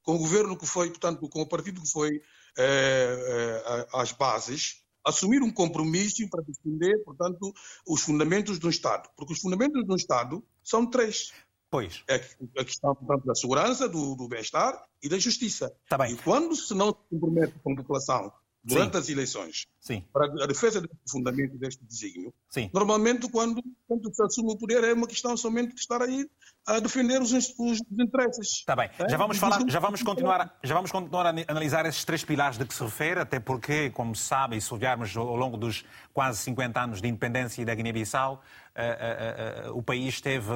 [0.01, 2.09] com o governo que foi, portanto, com o partido que foi
[2.57, 7.53] eh, eh, às bases, assumir um compromisso para defender, portanto,
[7.85, 9.09] os fundamentos do Estado.
[9.15, 11.31] Porque os fundamentos do Estado são três.
[11.71, 12.03] Pois.
[12.07, 15.71] É a questão, portanto, da segurança, do, do bem-estar e da justiça.
[15.87, 16.13] Tá bem.
[16.13, 18.31] E quando se não se compromete com a população
[18.63, 18.97] durante Sim.
[18.97, 20.03] as eleições Sim.
[20.11, 22.69] para a defesa do fundamento deste desígnio, Sim.
[22.73, 26.29] normalmente quando, quando se assume o poder é uma questão somente de estar aí
[26.67, 28.59] a defender os, os, interesses.
[28.59, 28.89] Está bem.
[28.99, 29.09] É?
[29.09, 32.65] Já vamos falar, já vamos continuar, já vamos continuar a analisar esses três pilares de
[32.65, 36.39] que se refere, até porque, como se sabe, e se olharmos ao longo dos quase
[36.39, 38.41] 50 anos de independência da Guiné-Bissau,
[38.79, 40.47] Uh, uh, uh, o país teve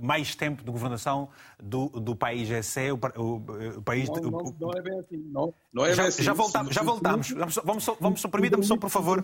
[0.00, 1.28] mais tempo de governação
[1.62, 3.34] do, do país GC, o, o,
[3.76, 4.08] o país...
[4.08, 5.30] Não, não, não, é bem assim.
[5.30, 6.22] Não, não é já, bem assim.
[6.24, 7.30] já voltamos, já voltamos.
[7.62, 8.28] Vamos só, vamos só
[8.60, 9.22] permita-me só, por favor,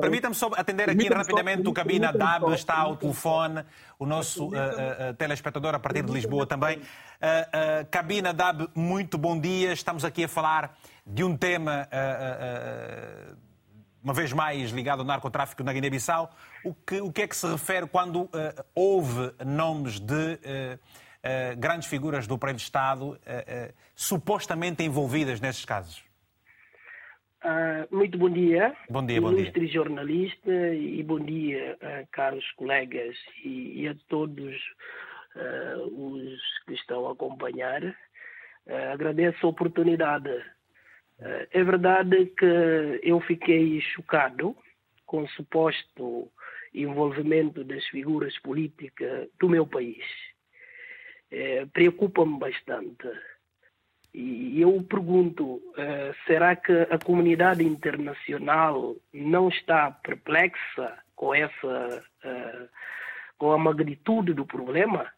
[0.00, 3.64] permita-me só atender aqui rapidamente o Cabina DAB, está ao telefone,
[3.98, 4.50] o nosso
[5.18, 6.80] telespectador a partir de Lisboa também.
[7.90, 9.72] Cabina DAB, muito bom dia.
[9.72, 11.88] Estamos aqui a falar de um tema
[14.04, 16.30] uma vez mais ligado ao narcotráfico na Guiné-Bissau.
[16.62, 18.30] O que, o que é que se refere quando uh,
[18.74, 23.18] houve nomes de uh, uh, grandes figuras do prédio de Estado
[23.96, 26.04] supostamente envolvidas nesses casos?
[27.90, 28.74] Muito bom dia.
[28.88, 29.74] Bom dia, bom Ilustre dia.
[29.74, 31.78] jornalista e bom dia,
[32.12, 34.54] caros colegas e, e a todos
[35.92, 37.82] os que estão a acompanhar.
[38.92, 40.30] agradeço a oportunidade
[41.18, 44.56] é verdade que eu fiquei chocado
[45.06, 46.30] com o suposto
[46.74, 50.04] envolvimento das figuras políticas do meu país.
[51.30, 53.08] É, Preocupa-me bastante.
[54.14, 62.68] E eu pergunto: uh, será que a comunidade internacional não está perplexa com essa, uh,
[63.36, 65.10] com a magnitude do problema?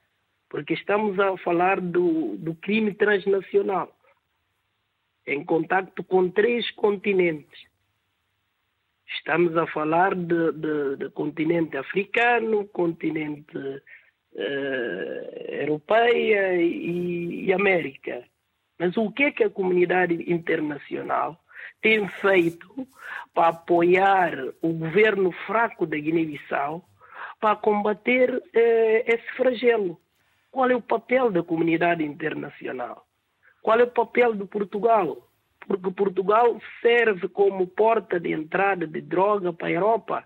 [0.49, 3.95] Porque estamos a falar do, do crime transnacional
[5.27, 7.67] em contato com três continentes.
[9.19, 13.83] Estamos a falar de, de, de continente africano, continente uh,
[15.49, 18.25] europeia e, e América.
[18.79, 21.39] Mas o que é que a comunidade internacional
[21.81, 22.87] tem feito
[23.35, 26.85] para apoiar o governo fraco da Guiné-Bissau
[27.41, 29.99] para combater eh, esse flagelo?
[30.51, 33.07] Qual é o papel da comunidade internacional?
[33.63, 35.29] Qual é o papel de Portugal?
[35.67, 40.25] Porque Portugal serve como porta de entrada de droga para a Europa.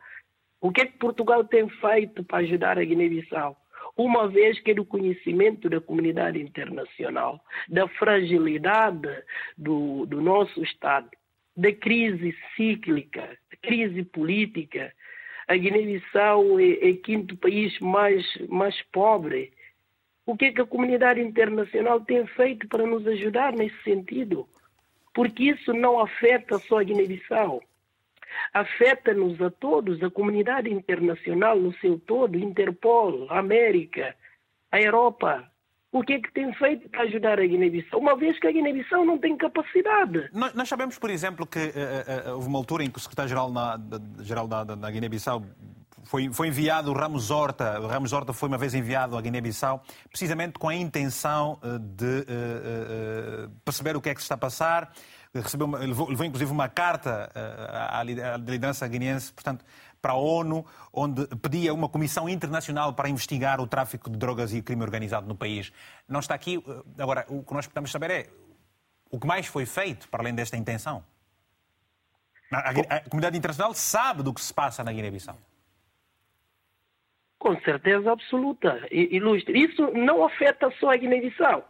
[0.61, 3.57] O que é que Portugal tem feito para ajudar a Guiné-Bissau?
[4.03, 9.07] Uma vez que é do conhecimento da comunidade internacional, da fragilidade
[9.59, 11.11] do, do nosso Estado,
[11.55, 14.91] da crise cíclica, crise política,
[15.47, 19.53] a Guiné-Bissau é, é o quinto país mais, mais pobre
[20.25, 24.49] O que é que a comunidade internacional tem feito para nos ajudar nesse sentido?
[25.13, 27.63] Porque isso não afeta só a Guiné-Bissau.
[28.53, 34.15] Afeta-nos a todos, a comunidade internacional no seu todo, Interpol, a América,
[34.73, 35.51] a Europa,
[35.93, 39.05] o que é que tem feito para ajudar a Guiné-Bissau, uma vez que a Guiné-Bissau
[39.05, 40.29] não tem capacidade.
[40.33, 43.51] Nós, nós, sabemos, por exemplo, que uh, uh, houve uma altura em que o secretário-geral
[44.21, 45.43] geral da, da, da Guiné-Bissau
[46.05, 47.81] foi, foi enviado o Ramos Horta.
[47.81, 53.51] O Ramos Horta foi uma vez enviado à Guiné-Bissau, precisamente com a intenção de uh,
[53.65, 54.93] perceber o que é que se está a passar.
[55.33, 57.31] Recebeu uma, levou, levou, inclusive uma carta
[57.91, 59.65] à liderança guineense, portanto,
[60.01, 64.59] para a ONU, onde pedia uma comissão internacional para investigar o tráfico de drogas e
[64.59, 65.73] o crime organizado no país.
[66.09, 66.57] Não está aqui.
[66.57, 68.27] Eh, agora, o que nós podemos saber é
[69.11, 71.05] o que mais foi feito para além desta intenção.
[72.53, 75.39] A, a comunidade internacional sabe do que se passa na Guiné-Bissau.
[77.39, 79.65] Com certeza absoluta, ilustre.
[79.65, 81.70] Isso não afeta só a Guiné-Bissau.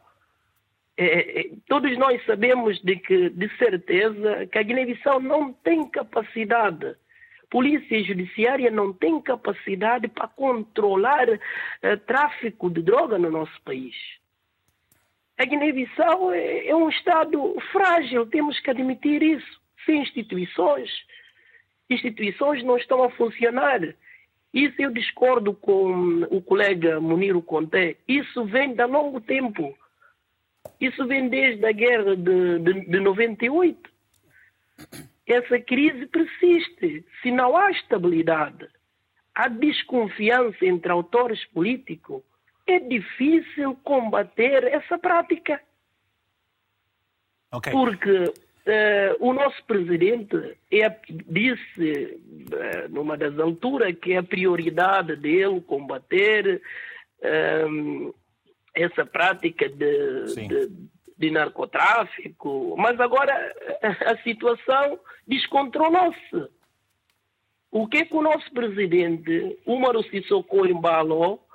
[0.97, 6.95] É, é, todos nós sabemos de que, de certeza, que a Guiné-Bissau não tem capacidade
[7.51, 13.95] polícia judiciária não tem capacidade para controlar uh, tráfico de droga no nosso país.
[15.37, 19.61] A Guiné-Bissau é, é um Estado frágil, temos que admitir isso.
[19.85, 20.91] Sem instituições,
[21.89, 23.81] instituições não estão a funcionar.
[24.53, 27.97] Isso eu discordo com o colega Muniro Conté.
[28.07, 29.75] Isso vem de longo tempo.
[30.81, 33.91] Isso vem desde a guerra de, de, de 98
[35.33, 37.05] essa crise persiste.
[37.23, 38.69] Se não há estabilidade,
[39.35, 42.23] há desconfiança entre autores políticos,
[42.67, 45.61] é difícil combater essa prática.
[47.53, 47.73] Okay.
[47.73, 48.33] Porque uh,
[49.19, 50.89] o nosso presidente é,
[51.27, 52.21] disse,
[52.53, 56.63] uh, numa das alturas, que é a prioridade dele combater
[57.19, 58.15] uh,
[58.75, 66.49] essa prática de, de de narcotráfico, mas agora a situação descontrolou-se.
[67.71, 71.47] O que é que o nosso presidente, Umaru Sissoko embalou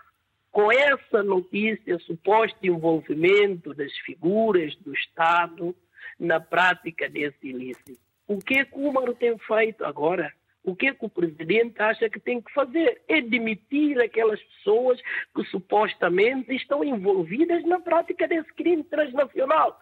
[0.51, 5.75] com essa notícia, suposto envolvimento das figuras do Estado
[6.19, 7.99] na prática desse ilícito?
[8.27, 10.31] O que é que o Umaru tem feito agora?
[10.65, 12.99] O que, é que o presidente acha que tem que fazer?
[13.07, 14.99] É demitir aquelas pessoas
[15.35, 19.79] que supostamente estão envolvidas na prática desse crime transnacional.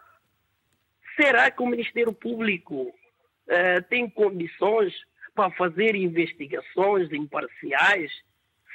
[1.16, 2.94] Será que o Ministério Público
[3.48, 4.94] eh, tem condições
[5.34, 8.12] para fazer investigações imparciais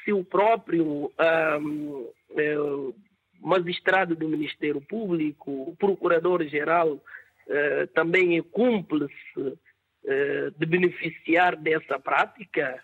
[0.02, 1.58] se o próprio eh,
[3.38, 6.98] magistrado do Ministério Público, o procurador-geral,
[7.48, 9.58] eh, também é cúmplice
[10.58, 12.82] de beneficiar dessa prática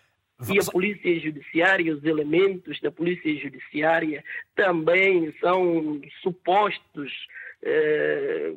[0.52, 7.10] e a Polícia Judiciária, os elementos da Polícia Judiciária também são supostos
[7.62, 8.54] eh,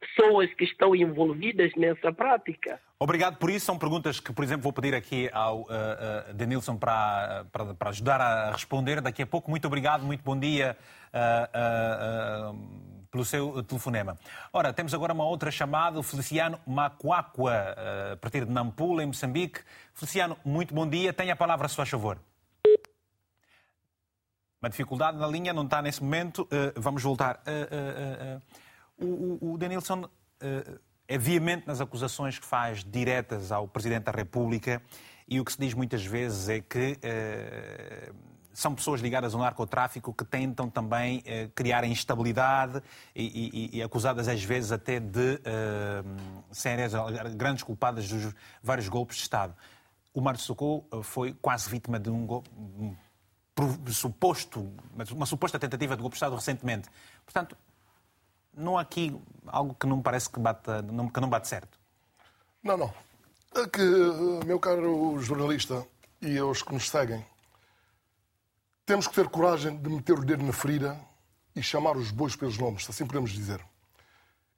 [0.00, 2.78] pessoas que estão envolvidas nessa prática.
[3.00, 3.66] Obrigado por isso.
[3.66, 7.90] São perguntas que, por exemplo, vou pedir aqui ao uh, uh, Denilson para, para, para,
[7.90, 9.50] ajudar a responder daqui a pouco.
[9.50, 10.76] Muito obrigado, muito bom dia.
[11.12, 14.18] Uh, pelo seu telefonema.
[14.52, 19.06] Ora, temos agora uma outra chamada, o Feliciano Macuacua, eh, a partir de Nampula, em
[19.06, 19.60] Moçambique.
[19.94, 21.12] Feliciano, muito bom dia.
[21.12, 22.18] Tenha a palavra, se faz favor.
[24.60, 26.46] Uma dificuldade na linha, não está nesse momento.
[26.50, 27.40] Eh, vamos voltar.
[27.46, 28.38] Eh,
[29.00, 30.08] o Denilson
[31.06, 34.82] é veemente nas acusações que faz diretas ao Presidente da República
[35.28, 36.98] e o que se diz muitas vezes é que
[38.58, 42.82] são pessoas ligadas ao narcotráfico que tentam também eh, criar instabilidade
[43.14, 46.02] e, e, e, acusadas às vezes até de eh,
[46.50, 46.88] serem
[47.36, 49.54] grandes culpadas dos vários golpes de Estado.
[50.12, 52.96] O Mário Socorro eh, foi quase vítima de um, golpe, um
[53.92, 54.68] suposto,
[55.12, 56.88] uma suposta tentativa de golpe de Estado recentemente.
[57.24, 57.56] Portanto,
[58.52, 59.16] não há aqui
[59.46, 61.78] algo que não parece que, bata, que não bate certo.
[62.60, 62.92] Não, não.
[63.54, 65.86] É que, eh, meu caro jornalista
[66.20, 67.24] e os que nos seguem,
[68.88, 70.98] temos que ter coragem de meter o dedo na ferida
[71.54, 73.62] e chamar os bois pelos nomes, se assim podemos dizer.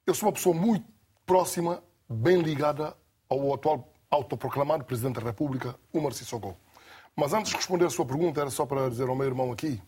[0.07, 0.87] Eu sou uma pessoa muito
[1.27, 2.97] próxima, bem ligada
[3.29, 6.57] ao atual autoproclamado Presidente da República, Umar Sissoko.
[7.17, 9.83] Mas antes de responder a sua pergunta, era só para dizer ao meu irmão aqui,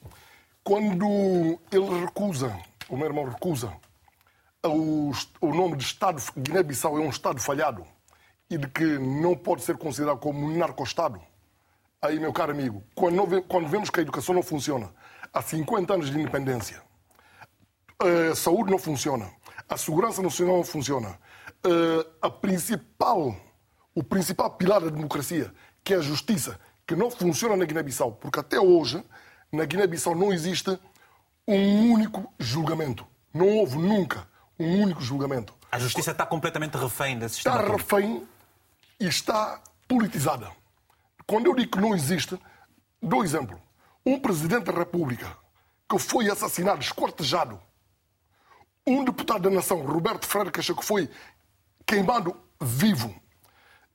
[0.64, 2.52] quando ele recusa,
[2.88, 3.72] o meu irmão recusa,
[4.64, 7.86] o nome de Estado Guiné-Bissau é um Estado falhado
[8.50, 11.20] e de que não pode ser considerado como um narco-Estado,
[12.04, 14.92] Aí, meu caro amigo, quando, vemos que a educação não funciona,
[15.32, 16.82] há 50 anos de independência,
[18.30, 19.30] a saúde não funciona,
[19.68, 21.16] a segurança nacional não funciona,
[22.20, 23.36] a principal,
[23.94, 28.40] o principal pilar da democracia, que é a justiça, que não funciona na Guiné-Bissau, porque
[28.40, 29.00] até hoje,
[29.52, 30.76] na Guiné-Bissau não existe
[31.46, 33.06] um único julgamento.
[33.32, 34.26] Não houve nunca
[34.58, 35.54] um único julgamento.
[35.70, 37.60] A justiça está completamente refém desse sistema.
[37.60, 38.26] Está refém
[38.98, 40.50] e está politizada.
[41.32, 42.38] Quando eu digo que não existe,
[43.00, 43.58] dou exemplo.
[44.04, 45.34] Um presidente da República
[45.88, 47.58] que foi assassinado, escortejado,
[48.86, 51.08] um deputado da nação, Roberto Freire Caixa, que foi
[51.86, 53.18] queimado vivo,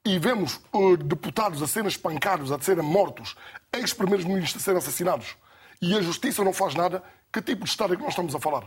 [0.03, 3.35] e vemos uh, deputados a serem espancados, a serem mortos,
[3.71, 5.35] ex-primeiros ministros a serem assassinados,
[5.79, 8.39] e a justiça não faz nada, que tipo de Estado é que nós estamos a
[8.39, 8.63] falar?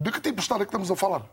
[0.00, 1.24] De que tipo de Estado é que estamos a falar?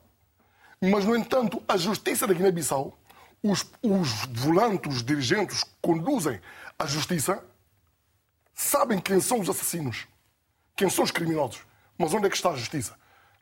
[0.79, 2.95] Mas, no entanto, a justiça da Guiné-Bissau,
[3.43, 6.39] os, os volantes, os dirigentes conduzem
[6.77, 7.43] a justiça,
[8.53, 10.07] sabem quem são os assassinos,
[10.75, 11.61] quem são os criminosos.
[11.97, 12.95] Mas onde é que está a justiça?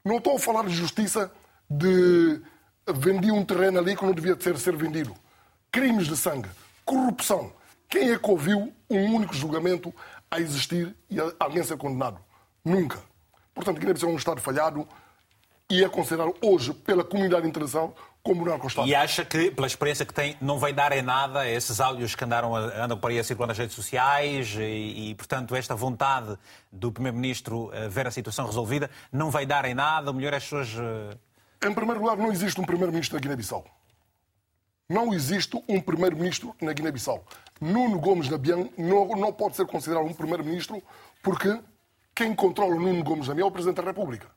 [0.04, 1.32] Não estou a falar de justiça
[1.70, 2.42] de
[2.88, 5.16] vendi um terreno ali que não devia ser, ser vendido.
[5.72, 6.50] Crimes de sangue,
[6.84, 7.54] corrupção.
[7.88, 9.94] Quem é que ouviu um único julgamento
[10.30, 12.20] a existir e alguém ser condenado?
[12.64, 13.02] Nunca.
[13.54, 14.88] Portanto, Guiné-Bissau é um Estado falhado
[15.70, 18.88] e é considerado hoje pela comunidade internacional como narco-Estado.
[18.88, 22.24] E acha que, pela experiência que tem, não vai dar em nada esses áudios que
[22.24, 26.38] andaram, andam por aí a circular nas redes sociais e, e portanto, esta vontade
[26.72, 30.12] do Primeiro-Ministro eh, ver a situação resolvida não vai dar em nada?
[30.12, 31.18] O melhor é as pessoas eh,
[31.62, 33.66] em primeiro lugar, não existe um primeiro-ministro na Guiné-Bissau.
[34.88, 37.26] Não existe um primeiro-ministro na Guiné-Bissau.
[37.60, 40.82] Nuno Gomes Nabian não, não pode ser considerado um primeiro-ministro
[41.22, 41.60] porque
[42.16, 44.28] quem controla Nuno Gomes Nabian é o Presidente da República.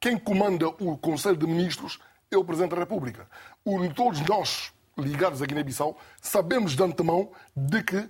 [0.00, 2.00] Quem comanda o Conselho de Ministros
[2.30, 3.28] é o Presidente da República.
[3.64, 8.08] O, todos nós, ligados à Guiné-Bissau, sabemos de antemão de que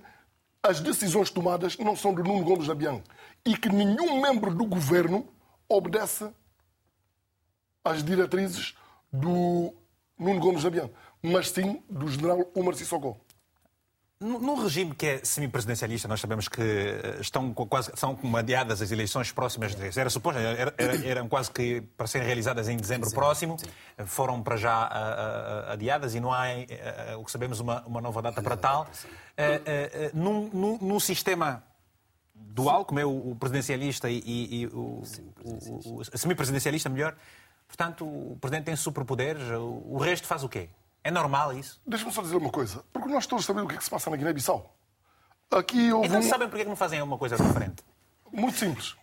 [0.61, 3.01] as decisões tomadas não são de Nuno Gomes Nabian
[3.45, 5.25] e que nenhum membro do governo
[5.67, 6.29] obedece
[7.83, 8.75] às diretrizes
[9.11, 9.73] do
[10.17, 10.89] Nuno Gomes Nabian,
[11.21, 13.17] mas sim do general Omar Sissoko.
[14.21, 19.31] Num regime que é semipresidencialista, nós sabemos que eh, estão quase, são adiadas as eleições
[19.31, 19.73] próximas.
[19.95, 20.73] Era suposto, era,
[21.07, 23.65] eram quase que para serem realizadas em dezembro sim, próximo, sim.
[24.05, 26.47] foram para já uh, uh, adiadas e não há,
[27.17, 28.89] o que sabemos, uma, uma nova data para tal.
[30.13, 31.63] Num, num, num, sistema
[32.35, 35.01] dual, como é o, presidencialista e, e, e o,
[35.45, 37.15] o, o semipresidencialista, melhor,
[37.69, 40.69] Portanto, o Presidente tem superpoderes, o resto faz o quê?
[41.03, 41.81] É normal isso?
[41.85, 44.09] Deixa-me só dizer uma coisa, porque nós todos sabemos o que, é que se passa
[44.09, 44.75] na Guiné-Bissau.
[45.51, 46.23] Aqui houve então um...
[46.23, 47.83] sabem porque é que não fazem uma coisa diferente?
[48.31, 48.95] Muito simples.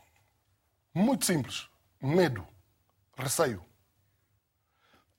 [0.95, 1.69] Muito simples.
[2.01, 2.47] Medo.
[3.17, 3.65] Receio.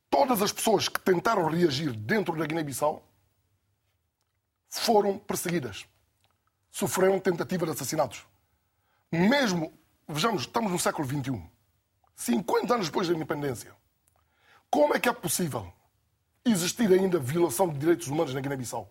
[0.10, 3.04] Todas as pessoas que tentaram reagir dentro da Guiné-Bissau
[4.70, 5.86] foram perseguidas.
[6.72, 8.26] Sofreram tentativa de assassinatos.
[9.12, 9.74] Mesmo,
[10.08, 11.44] vejamos, estamos no século XXI.
[12.16, 13.76] 50 anos depois da independência.
[14.70, 15.72] Como é que é possível
[16.52, 18.90] existir ainda violação de direitos humanos na Guiné-Bissau?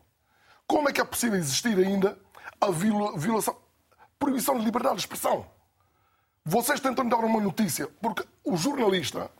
[0.67, 2.19] Como é que é possível existir ainda
[2.61, 3.57] a violação,
[4.19, 5.47] proibição de liberdade de expressão?
[6.45, 9.31] Vocês tentam dar uma notícia, porque o jornalista,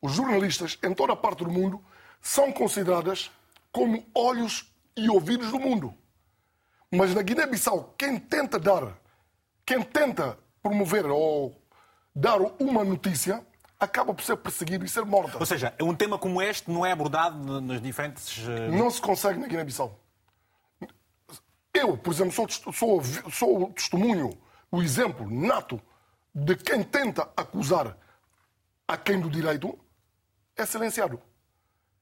[0.00, 1.82] os jornalistas em toda a parte do mundo
[2.20, 3.30] são consideradas
[3.72, 5.94] como olhos e ouvidos do mundo.
[6.90, 8.96] Mas na Guiné-Bissau, quem tenta dar,
[9.64, 11.60] quem tenta promover ou
[12.14, 13.44] dar uma notícia,
[13.86, 15.38] acaba por ser perseguido e ser morto.
[15.38, 18.46] Ou seja, um tema como este não é abordado nas diferentes.
[18.46, 19.98] Eh, não se consegue na Guiné-Bissau.
[21.72, 24.38] Eu, por exemplo, sou, sou, sou o testemunho,
[24.70, 25.80] o exemplo nato
[26.34, 27.96] de quem tenta acusar
[28.88, 29.78] a quem do direito
[30.56, 31.20] é silenciado.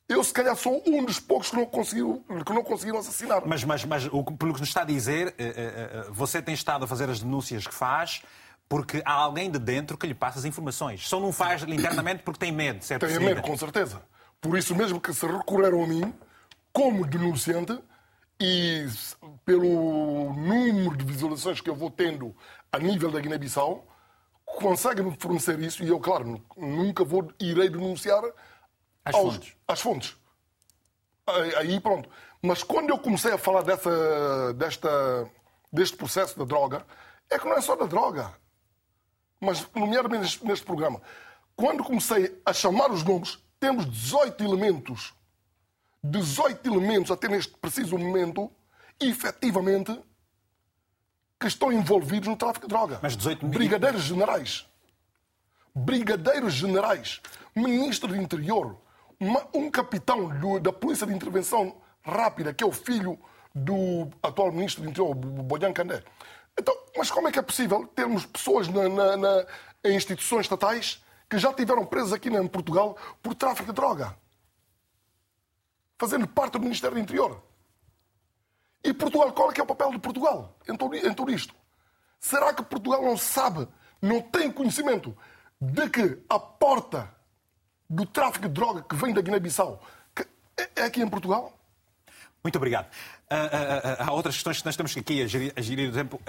[0.09, 3.43] Eu, se calhar, sou um dos poucos que não, conseguiu, que não conseguiram assassinar.
[3.47, 6.89] Mas, mas, mas pelo que nos está a dizer, eh, eh, você tem estado a
[6.89, 8.23] fazer as denúncias que faz
[8.69, 11.07] porque há alguém de dentro que lhe passa as informações.
[11.09, 14.03] Só não faz internamente porque tem medo ser Tem medo, com certeza.
[14.41, 16.15] Por isso mesmo que se recorreram a mim,
[16.73, 17.79] como denunciante,
[18.41, 18.87] e
[19.45, 22.35] pelo número de visualizações que eu vou tendo
[22.73, 23.87] a nível da Guiné-Bissau,
[24.45, 28.23] conseguem-me fornecer isso e eu, claro, nunca vou, irei denunciar
[29.05, 29.57] as aos, fontes.
[29.69, 30.17] As fontes.
[31.59, 32.09] Aí pronto.
[32.43, 35.31] Mas quando eu comecei a falar dessa, desta,
[35.73, 36.85] deste processo da droga,
[37.31, 38.35] é que não é só da droga
[39.41, 41.01] mas nomeadamente neste programa,
[41.57, 45.15] quando comecei a chamar os nomes, temos 18 elementos,
[46.03, 48.51] 18 elementos até neste preciso momento,
[49.01, 49.99] efetivamente,
[51.39, 52.99] que estão envolvidos no tráfico de droga.
[53.03, 54.67] Mas 18 Brigadeiros generais.
[55.75, 57.21] Brigadeiros generais.
[57.55, 58.79] Ministro do Interior.
[59.19, 63.19] Uma, um capitão do, da Polícia de Intervenção Rápida, que é o filho
[63.55, 66.03] do atual Ministro do Interior, Bojan Candé.
[66.59, 69.47] Então, mas como é que é possível termos pessoas na, na, na,
[69.85, 74.17] em instituições estatais que já tiveram presas aqui em Portugal por tráfico de droga?
[75.99, 77.43] Fazendo parte do Ministério do Interior.
[78.83, 81.55] E Portugal, qual é, que é o papel de Portugal em tudo, em tudo isto?
[82.21, 83.67] Será que Portugal não sabe,
[84.01, 85.17] não tem conhecimento
[85.61, 87.11] de que a porta
[87.89, 89.83] do tráfico de droga que vem da Guiné-Bissau
[90.77, 91.59] é aqui em Portugal?
[92.45, 92.87] Muito obrigado.
[93.31, 96.21] Uh, uh, uh, há outras questões que nós temos aqui a gerir, a gerir tempo.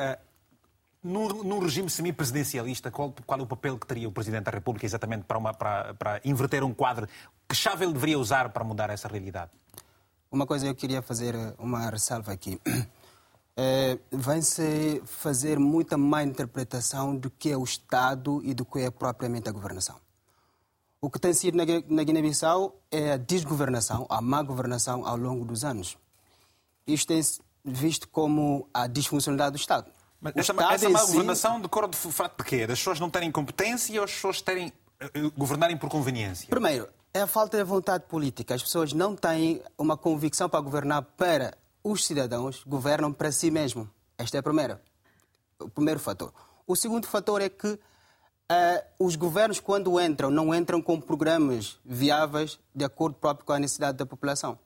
[1.03, 4.87] Num, num, regime semipresidencialista, qual, qual é o papel que teria o Presidente da República
[4.87, 7.07] exatamente para, uma, para, para inverter um quadro?
[7.47, 9.51] Que chave ele deveria usar para mudar essa realidade?
[10.31, 12.59] Uma coisa eu queria fazer uma ressalva aqui.
[13.57, 18.91] É, Vai-se fazer muita má interpretação do que é o Estado e do que é
[18.91, 19.95] propriamente a governação.
[20.99, 25.63] O que tem sido na Guiné-Bissau é a desgovernação, a má governação ao longo dos
[25.63, 25.97] anos.
[26.87, 27.21] Isto tem
[27.63, 29.91] visto como a disfuncionalidade do Estado.
[30.21, 31.11] Mas essa, essa má si...
[31.13, 32.67] governação decorre de fato de quê?
[32.67, 34.71] Das pessoas não terem competência ou as pessoas terem,
[35.01, 36.47] uh, governarem por conveniência?
[36.49, 38.53] Primeiro, é a falta de vontade política.
[38.55, 43.89] As pessoas não têm uma convicção para governar para os cidadãos, governam para si mesmo.
[44.17, 44.79] Este é o primeiro,
[45.59, 46.33] o primeiro fator.
[46.67, 47.79] O segundo fator é que uh,
[48.99, 53.97] os governos, quando entram, não entram com programas viáveis de acordo próprio com a necessidade
[53.97, 54.57] da população.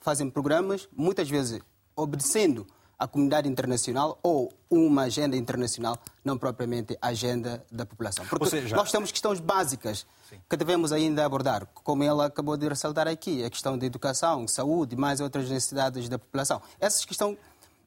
[0.00, 1.60] Fazem programas, muitas vezes
[1.96, 2.66] obedecendo
[2.98, 8.26] a comunidade internacional ou uma agenda internacional, não propriamente a agenda da população.
[8.26, 8.74] Porque seja...
[8.74, 10.36] nós temos questões básicas Sim.
[10.50, 14.96] que devemos ainda abordar, como ela acabou de ressaltar aqui, a questão da educação, saúde
[14.96, 16.60] e mais outras necessidades da população.
[16.80, 17.38] Essas questões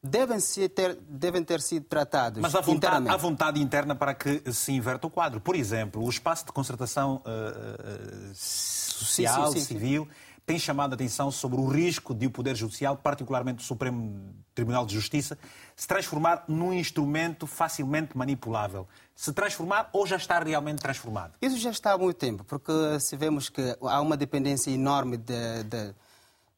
[0.01, 0.37] devem,
[0.73, 5.07] ter, devem ter sido tratadas Mas há vontade, há vontade interna para que se inverta
[5.07, 5.41] o quadro.
[5.41, 10.07] Por exemplo, o espaço de concertação uh, uh, social, sim, sim, civil
[10.45, 14.85] tem chamado a atenção sobre o risco de o Poder Judicial, particularmente o Supremo Tribunal
[14.85, 15.37] de Justiça,
[15.75, 18.87] se transformar num instrumento facilmente manipulável.
[19.15, 21.33] Se transformar ou já está realmente transformado?
[21.41, 25.63] Isso já está há muito tempo, porque se vemos que há uma dependência enorme de,
[25.63, 25.95] de,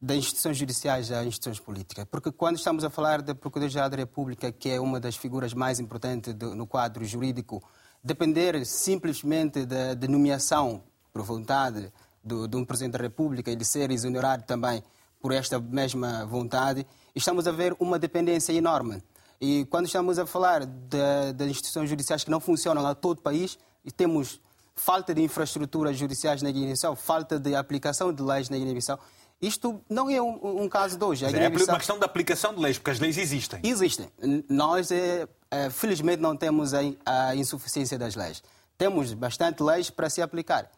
[0.00, 2.04] das instituições judiciais às instituições políticas.
[2.10, 5.78] Porque quando estamos a falar da Procuradoria-Geral da República, que é uma das figuras mais
[5.78, 7.62] importantes do, no quadro jurídico,
[8.02, 10.82] depender simplesmente da nomeação
[11.12, 11.92] por vontade
[12.24, 14.82] do, de um Presidente da República e de ser exonerado também
[15.20, 19.02] por esta mesma vontade, estamos a ver uma dependência enorme.
[19.40, 23.58] E quando estamos a falar das instituições judiciais que não funcionam a todo o país,
[23.84, 24.40] e temos
[24.74, 28.98] falta de infraestruturas judiciais na Guiné-Bissau, falta de aplicação de leis na Guiné-Bissau,
[29.40, 31.24] isto não é um, um caso de hoje.
[31.24, 33.60] É uma questão da aplicação de leis, porque as leis existem.
[33.62, 34.08] Existem.
[34.48, 38.42] Nós, é, é, felizmente, não temos a, a insuficiência das leis.
[38.78, 40.70] Temos bastante leis para se aplicar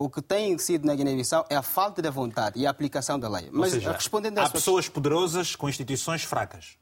[0.00, 3.28] o que tem sido na Guiné-Bissau é a falta de vontade e a aplicação da
[3.28, 3.50] lei.
[3.52, 6.78] Mas seja, respondendo há pessoas poderosas com instituições fracas.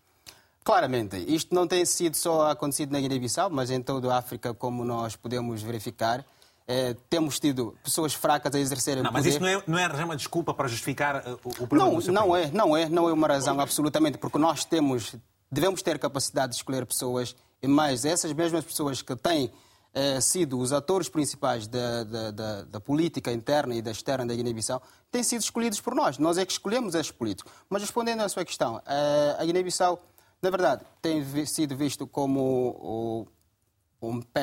[0.63, 4.85] Claramente, isto não tem sido só acontecido na Guiné-Bissau, mas em toda a África, como
[4.85, 6.25] nós podemos verificar.
[6.71, 9.25] É, temos tido pessoas fracas a exercerem não, poder.
[9.25, 12.13] Mas isso não é, não é uma desculpa para justificar uh, o, o problema não,
[12.13, 15.17] não é, não é, não é uma razão absolutamente, porque nós temos,
[15.51, 19.51] devemos ter capacidade de escolher pessoas, e mais essas mesmas pessoas que têm
[19.95, 24.35] eh, sido os atores principais da, da, da, da, política interna e da externa da
[24.35, 26.19] Guiné-Bissau têm sido escolhidos por nós.
[26.19, 27.53] Nós é que escolhemos esses políticos.
[27.69, 30.01] Mas respondendo à sua questão, eh, a Guiné-Bissau,
[30.43, 33.27] na verdade, tem sido visto como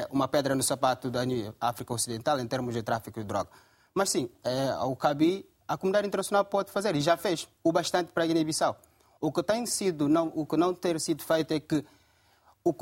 [0.09, 1.21] uma pedra no sapato da
[1.61, 3.49] África Ocidental em termos de tráfico de droga.
[3.93, 8.11] Mas sim, eh, ao CABI, a comunidade internacional pode fazer, e já fez, o bastante
[8.11, 8.77] para a Guiné-Bissau.
[9.21, 11.83] O que tem sido, não, o que não ter sido feito é que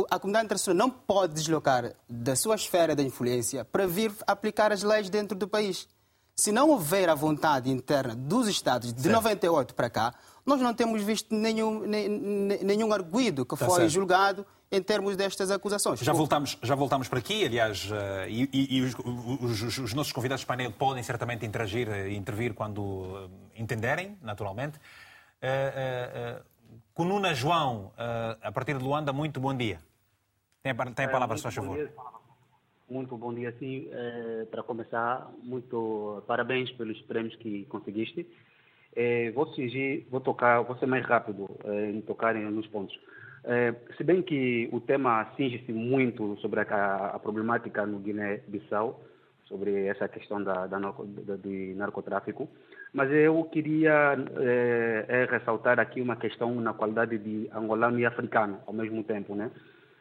[0.10, 4.82] a comunidade internacional não pode deslocar da sua esfera de influência para vir aplicar as
[4.82, 5.90] leis dentro do país.
[6.36, 9.14] Se não houver a vontade interna dos Estados de certo.
[9.14, 10.14] 98 para cá,
[10.46, 13.90] nós não temos visto nenhum, nenhum arguído que tá foi certo.
[13.92, 16.00] julgado em termos destas acusações.
[16.00, 18.96] Já voltamos, já voltamos para aqui, aliás, uh, e, e, e os,
[19.62, 24.78] os, os, nossos convidados de painel podem certamente interagir e intervir quando uh, entenderem, naturalmente.
[25.44, 26.53] Uh,
[26.94, 29.80] Cununa João, uh, a partir de Luanda, muito bom dia.
[30.62, 31.76] Tem a, tem a palavra, se faz favor.
[31.76, 31.92] Dia.
[32.88, 33.90] Muito bom dia, sim.
[33.90, 38.28] Uh, para começar, muito parabéns pelos prêmios que conseguiste.
[39.34, 41.50] Vou seguir, vou tocar, vou ser mais rápido
[41.92, 42.96] em tocar nos pontos.
[43.98, 49.04] se bem que o tema cinge-se muito sobre a, a problemática no Guiné-Bissau,
[49.46, 52.48] sobre essa questão da, da, da, do narcotráfico,
[52.94, 58.60] mas eu queria é, é, ressaltar aqui uma questão na qualidade de angolano e africano
[58.68, 59.50] ao mesmo tempo, né?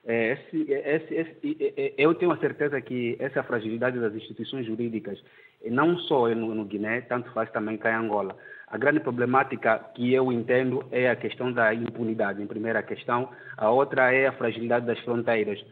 [0.04, 5.22] É, esse, esse, esse, eu tenho a certeza que essa fragilidade das instituições jurídicas,
[5.64, 8.36] não só no, no Guiné, tanto faz também cá em Angola.
[8.66, 13.28] A grande problemática que eu entendo é a questão da impunidade, em primeira questão.
[13.56, 15.64] A outra é a fragilidade das fronteiras.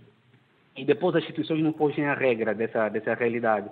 [0.77, 3.69] E depois as instituições não fogem a regra dessa, dessa realidade.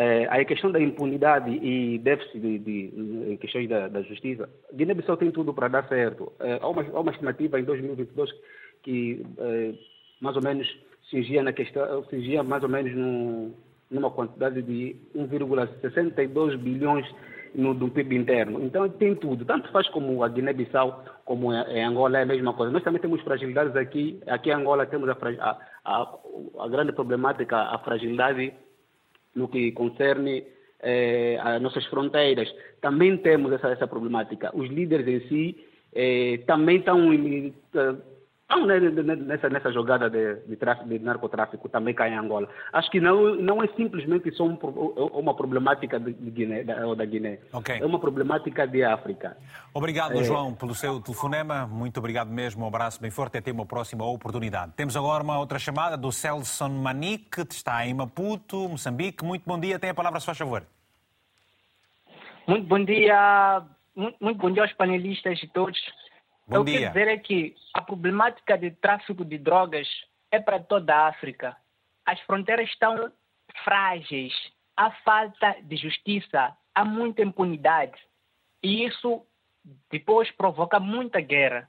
[0.00, 5.32] É, a questão da impunidade e déficit de, de, questões da, da justiça, Guiné-Bissau tem
[5.32, 6.32] tudo para dar certo.
[6.38, 8.30] É, há, uma, há uma estimativa em 2022
[8.84, 9.74] que é,
[10.20, 10.68] mais ou menos
[11.10, 13.50] cingia na questão, cingia mais ou menos no,
[13.90, 17.04] numa quantidade de 1,62 bilhões
[17.52, 18.62] no, do PIB interno.
[18.62, 22.72] Então tem tudo, tanto faz como a Guiné-Bissau, como em Angola é a mesma coisa.
[22.72, 26.18] Nós também temos fragilidades aqui, aqui em Angola temos a, a, a,
[26.60, 28.54] a grande problemática, a fragilidade
[29.38, 30.44] no que concerne
[30.80, 32.52] eh, as nossas fronteiras.
[32.80, 34.50] Também temos essa, essa problemática.
[34.54, 35.56] Os líderes em si
[35.94, 37.12] eh, também estão
[38.48, 42.48] estão nessa, nessa jogada de, de, tráfico, de narcotráfico também cá em Angola.
[42.72, 44.54] Acho que não, não é simplesmente só um,
[45.12, 47.38] uma problemática de Guiné, da, da Guiné.
[47.52, 47.78] Okay.
[47.78, 49.36] É uma problemática de África.
[49.74, 50.24] Obrigado, é...
[50.24, 51.66] João, pelo seu telefonema.
[51.66, 52.64] Muito obrigado mesmo.
[52.64, 54.72] Um abraço bem forte e até uma próxima oportunidade.
[54.74, 59.22] Temos agora uma outra chamada do Celson Manique, que está em Maputo, Moçambique.
[59.22, 59.78] Muito bom dia.
[59.78, 60.64] Tem a palavra, se faz favor.
[62.46, 63.62] Muito bom dia.
[63.94, 65.78] Muito, muito bom dia aos panelistas e todos.
[66.48, 66.78] Bom eu dia.
[66.78, 69.86] quero dizer é que a problemática de tráfico de drogas
[70.30, 71.54] é para toda a África.
[72.06, 73.12] As fronteiras estão
[73.64, 74.32] frágeis,
[74.74, 77.98] há falta de justiça, há muita impunidade.
[78.62, 79.22] E isso
[79.90, 81.68] depois provoca muita guerra.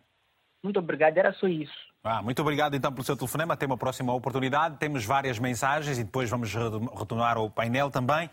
[0.64, 1.90] Muito obrigado, era só isso.
[2.02, 3.56] Ah, muito obrigado então pelo seu telefonema.
[3.56, 4.78] Até uma próxima oportunidade.
[4.78, 8.30] Temos várias mensagens e depois vamos retornar ao painel também.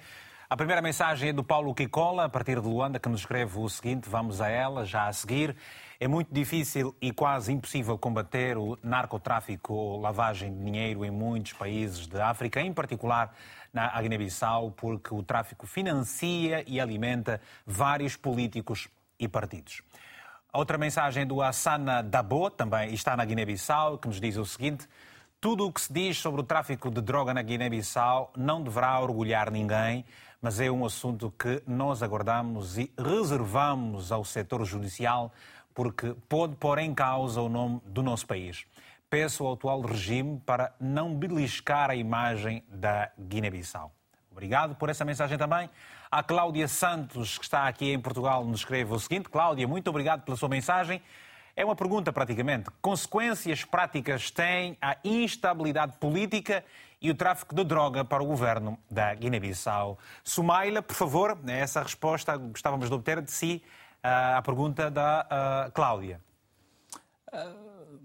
[0.48, 3.68] A primeira mensagem é do Paulo Kikola, a partir de Luanda, que nos escreve o
[3.68, 5.56] seguinte: vamos a ela já a seguir.
[5.98, 11.54] É muito difícil e quase impossível combater o narcotráfico ou lavagem de dinheiro em muitos
[11.54, 13.34] países de África, em particular
[13.72, 18.88] na Guiné-Bissau, porque o tráfico financia e alimenta vários políticos
[19.18, 19.80] e partidos.
[20.52, 24.86] Outra mensagem do Assana Dabo, também está na Guiné-Bissau, que nos diz o seguinte:
[25.40, 29.50] tudo o que se diz sobre o tráfico de droga na Guiné-Bissau não deverá orgulhar
[29.50, 30.04] ninguém,
[30.42, 35.32] mas é um assunto que nós aguardamos e reservamos ao setor judicial
[35.76, 38.64] porque pode pôr em causa o nome do nosso país.
[39.10, 43.92] Peço ao atual regime para não beliscar a imagem da Guiné-Bissau.
[44.32, 45.68] Obrigado por essa mensagem também.
[46.10, 50.22] A Cláudia Santos, que está aqui em Portugal, nos escreve o seguinte: Cláudia, muito obrigado
[50.22, 51.02] pela sua mensagem.
[51.54, 52.70] É uma pergunta praticamente.
[52.80, 56.64] Consequências práticas tem a instabilidade política
[57.02, 59.98] e o tráfico de droga para o governo da Guiné-Bissau?
[60.24, 63.62] Sumaila, por favor, essa resposta gostávamos de obter de si
[64.36, 66.20] a pergunta da Cláudia.
[67.32, 68.00] Uh,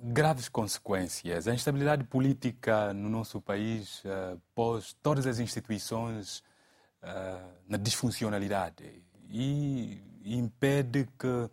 [0.00, 1.48] graves consequências.
[1.48, 6.40] A instabilidade política no nosso país uh, pôs todas as instituições
[7.02, 11.50] uh, na disfuncionalidade e impede que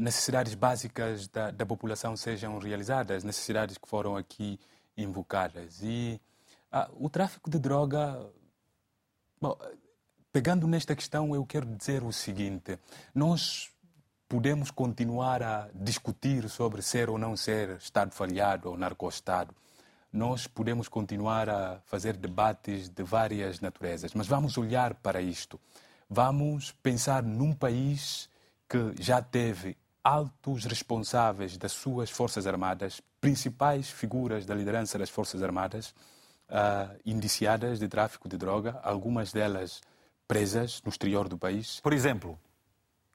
[0.00, 4.58] necessidades básicas da, da, população sejam realizadas, necessidades que foram aqui
[4.96, 5.80] invocadas.
[5.82, 6.20] E
[6.98, 8.28] o tráfico de droga.
[9.40, 9.56] Bom,
[10.34, 12.76] Pegando nesta questão, eu quero dizer o seguinte:
[13.14, 13.70] nós
[14.28, 19.54] podemos continuar a discutir sobre ser ou não ser Estado falhado ou narco-Estado.
[20.12, 25.60] Nós podemos continuar a fazer debates de várias naturezas, mas vamos olhar para isto.
[26.10, 28.28] Vamos pensar num país
[28.68, 35.44] que já teve altos responsáveis das suas Forças Armadas, principais figuras da liderança das Forças
[35.44, 35.94] Armadas,
[36.50, 39.80] uh, indiciadas de tráfico de droga, algumas delas
[40.26, 41.80] presas no exterior do país.
[41.80, 42.38] Por exemplo?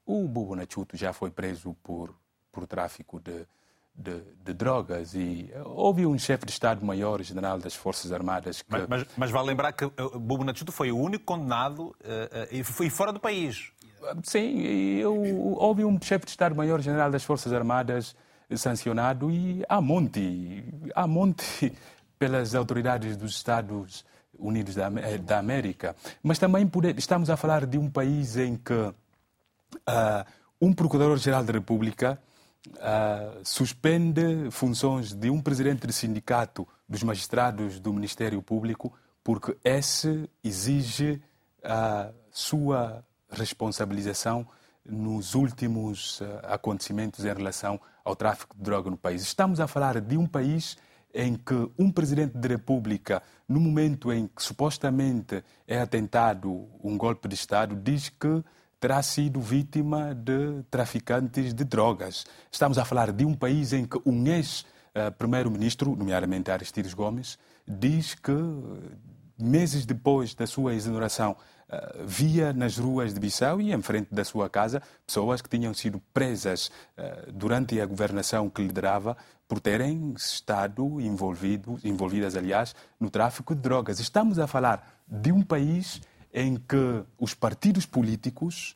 [0.05, 2.15] O Bubu Nachuto já foi preso por,
[2.51, 3.45] por tráfico de,
[3.93, 8.71] de, de, drogas e houve um chefe de Estado-Maior general das Forças Armadas que...
[8.71, 11.95] Mas, mas, mas vale lembrar que o Bubu Nachuto foi o único condenado uh, uh,
[12.51, 13.71] e foi fora do país.
[14.23, 14.61] Sim,
[14.97, 15.13] eu,
[15.57, 18.15] houve um chefe de Estado-Maior general das Forças Armadas
[18.55, 20.63] sancionado e há monte,
[20.95, 21.71] há monte
[22.17, 24.03] pelas autoridades dos Estados
[24.39, 25.95] Unidos da, da América.
[26.23, 28.95] Mas também estamos a falar de um país em que uh,
[30.61, 32.19] um Procurador-Geral da República
[32.67, 40.29] uh, suspende funções de um presidente de sindicato dos magistrados do Ministério Público porque esse
[40.43, 41.21] exige
[41.63, 44.47] a sua responsabilização
[44.83, 49.21] nos últimos uh, acontecimentos em relação ao tráfico de droga no país.
[49.21, 50.77] Estamos a falar de um país
[51.13, 57.27] em que um presidente da República, no momento em que supostamente é atentado um golpe
[57.27, 58.43] de Estado, diz que
[58.79, 62.25] terá sido vítima de traficantes de drogas.
[62.51, 67.37] Estamos a falar de um país em que um ex-primeiro-ministro, nomeadamente Aristides Gomes,
[67.67, 68.31] diz que
[69.37, 71.35] meses depois da sua exoneração
[71.71, 75.71] eh, via nas ruas de Bissau e em frente da sua casa pessoas que tinham
[75.71, 79.15] sido presas eh, durante a governação que liderava
[79.47, 83.99] por terem estado envolvidos, envolvidas, aliás, no tráfico de drogas.
[83.99, 86.01] Estamos a falar de um país
[86.33, 88.75] em que os partidos políticos,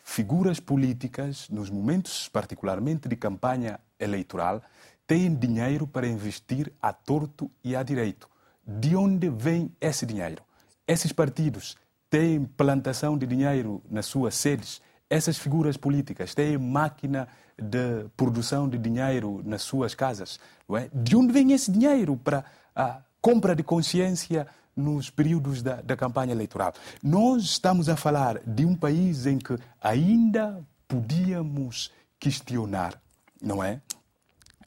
[0.00, 4.62] figuras políticas, nos momentos particularmente de campanha eleitoral,
[5.04, 8.28] têm dinheiro para investir a torto e a direito.
[8.64, 10.44] De onde vem esse dinheiro?
[10.86, 11.76] Esses partidos
[12.10, 14.80] têm plantação de dinheiro nas suas sedes.
[15.10, 17.28] Essas figuras políticas têm máquina
[17.60, 20.38] de produção de dinheiro nas suas casas.
[20.76, 20.88] É?
[20.92, 22.44] De onde vem esse dinheiro para
[22.74, 24.46] a compra de consciência
[24.76, 26.72] nos períodos da, da campanha eleitoral?
[27.02, 33.00] Nós estamos a falar de um país em que ainda podíamos questionar,
[33.40, 33.80] não é?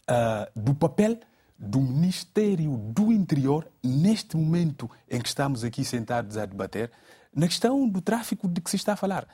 [0.09, 1.19] Uh, do papel
[1.57, 6.91] do Ministério do Interior, neste momento em que estamos aqui sentados a debater,
[7.35, 9.27] na questão do tráfico de que se está a falar.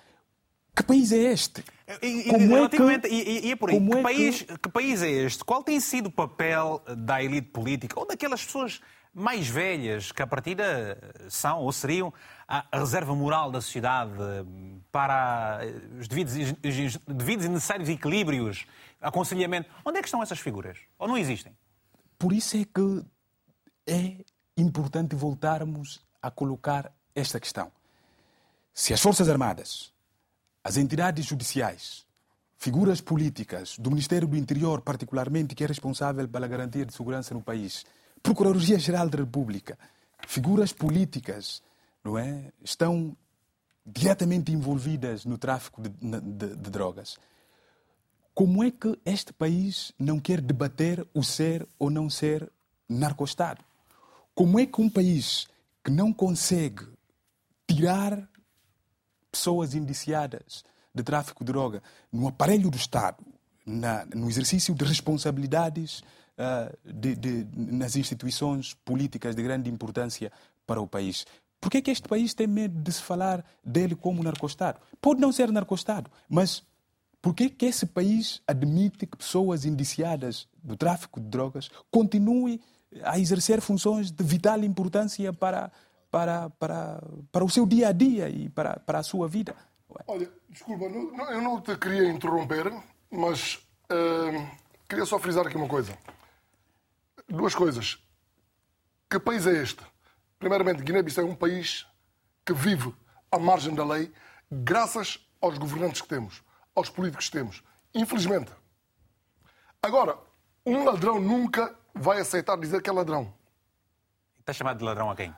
[0.76, 1.64] Que país é este?
[2.04, 3.80] E, como é que, e, e é por aí.
[3.80, 4.58] Que, é país, que...
[4.60, 5.44] que país é este?
[5.44, 8.80] Qual tem sido o papel da elite política ou daquelas pessoas
[9.12, 12.14] mais velhas que, a partida, são ou seriam
[12.48, 14.14] a reserva moral da sociedade
[14.92, 15.62] para
[16.00, 18.68] os devidos, os devidos e necessários equilíbrios,
[19.02, 19.68] aconselhamento?
[19.84, 20.78] Onde é que estão essas figuras?
[21.00, 21.58] Ou não existem?
[22.20, 23.04] Por isso é que
[23.88, 24.24] é
[24.56, 27.72] importante voltarmos a colocar esta questão.
[28.80, 29.92] Se as Forças Armadas,
[30.64, 32.06] as entidades judiciais,
[32.60, 37.42] figuras políticas do Ministério do Interior, particularmente, que é responsável pela garantia de segurança no
[37.42, 37.88] país,
[38.22, 39.80] Procuradoria-Geral da República,
[40.28, 41.64] figuras políticas,
[42.04, 43.18] não é, estão
[43.84, 47.18] diretamente envolvidas no tráfico de, de, de drogas.
[48.32, 52.48] Como é que este país não quer debater o ser ou não ser
[52.88, 53.66] narcostado?
[54.36, 55.48] Como é que um país
[55.84, 56.88] que não consegue
[57.68, 58.30] tirar
[59.38, 63.24] pessoas indiciadas de tráfico de droga no aparelho do Estado,
[63.64, 66.02] na, no exercício de responsabilidades
[66.38, 70.32] uh, de, de, nas instituições políticas de grande importância
[70.66, 71.26] para o país.
[71.62, 74.80] Por que, é que este país tem medo de se falar dele como narcostado?
[75.00, 76.64] Pode não ser narcostado, mas
[77.22, 82.60] por que, que esse país admite que pessoas indiciadas do tráfico de drogas continuem
[83.04, 85.72] a exercer funções de vital importância para,
[86.18, 87.00] para, para,
[87.32, 89.56] para o seu dia a dia e para, para a sua vida?
[90.08, 92.74] Olha, desculpa, eu não te queria interromper,
[93.12, 93.58] mas
[93.92, 94.58] uh,
[94.90, 95.96] queria só frisar aqui uma coisa.
[97.30, 98.04] Duas coisas.
[99.08, 99.84] Que país é este?
[100.40, 101.86] Primeiramente, Guiné-Bissau é um país
[102.44, 102.92] que vive
[103.32, 104.12] à margem da lei,
[104.52, 106.42] graças aos governantes que temos
[106.74, 107.64] aos políticos que temos.
[107.94, 108.52] Infelizmente.
[109.84, 110.18] Agora,
[110.66, 113.32] um ladrão nunca vai aceitar dizer que é ladrão.
[114.40, 115.34] Está chamado de ladrão a quem?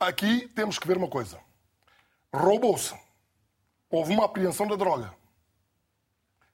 [0.00, 1.38] Aqui temos que ver uma coisa.
[2.32, 2.98] Roubou-se.
[3.90, 5.14] Houve uma apreensão da droga.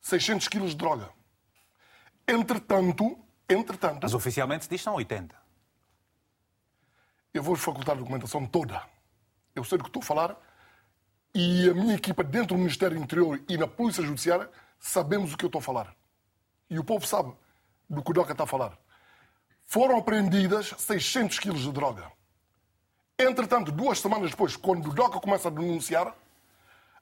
[0.01, 1.09] 600 quilos de droga.
[2.26, 3.16] Entretanto,
[3.49, 4.01] entretanto...
[4.03, 5.36] Mas oficialmente se diz que são 80.
[7.32, 8.82] Eu vou facultar a documentação toda.
[9.55, 10.36] Eu sei do que estou a falar
[11.32, 15.36] e a minha equipa dentro do Ministério do Interior e na Polícia Judiciária sabemos o
[15.36, 15.94] que eu estou a falar.
[16.68, 17.32] E o povo sabe
[17.88, 18.76] do que o DOCA está a falar.
[19.64, 22.15] Foram apreendidas 600 quilos de droga.
[23.18, 26.14] Entretanto, duas semanas depois, quando o DOCA começa a denunciar,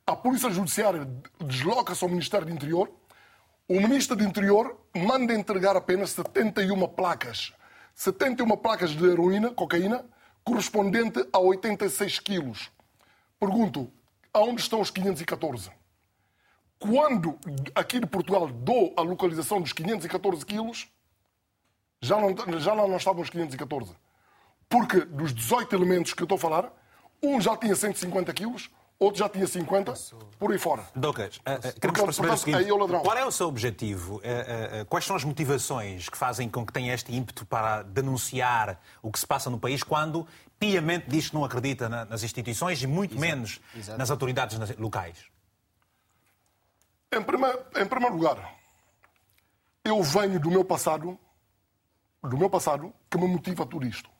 [0.07, 1.09] a Polícia Judiciária
[1.41, 2.89] desloca-se ao Ministério do Interior,
[3.67, 7.53] o Ministro do Interior manda entregar apenas 71 placas.
[7.95, 10.05] 71 placas de heroína, cocaína,
[10.45, 12.71] correspondente a 86 quilos.
[13.41, 13.91] Pergunto,
[14.33, 15.71] aonde estão os 514?
[16.79, 17.39] Quando
[17.75, 20.87] aqui de Portugal dou a localização dos 514 quilos,
[22.01, 23.97] já não, já não estavam os 514.
[24.69, 26.73] Porque dos 18 elementos que eu estou a falar,
[27.23, 29.95] um já tinha 150 quilos, outro já tinha 50,
[30.39, 30.85] por aí fora.
[30.95, 32.69] Docas, uh, uh, queremos perceber o seguinte,
[33.03, 34.17] qual é o seu objetivo?
[34.17, 39.11] Uh, quais são as motivações que fazem com que tenha este ímpeto para denunciar o
[39.11, 40.27] que se passa no país quando
[40.59, 43.27] piamente diz que não acredita nas instituições e muito Exato.
[43.27, 43.99] menos Exato.
[43.99, 45.17] nas autoridades locais?
[47.13, 48.55] Em primeiro, em primeiro lugar,
[49.85, 51.19] eu venho do meu passado,
[52.23, 54.14] do meu passado, que me motiva tudo isto.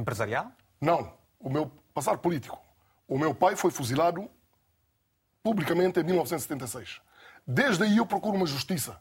[0.00, 0.52] Empresarial?
[0.80, 2.58] Não, o meu passado político.
[3.06, 4.30] O meu pai foi fuzilado
[5.42, 7.00] publicamente em 1976.
[7.46, 9.00] Desde aí eu procuro uma justiça,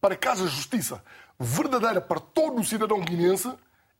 [0.00, 1.02] para que haja justiça
[1.38, 3.52] verdadeira para todo o cidadão guineense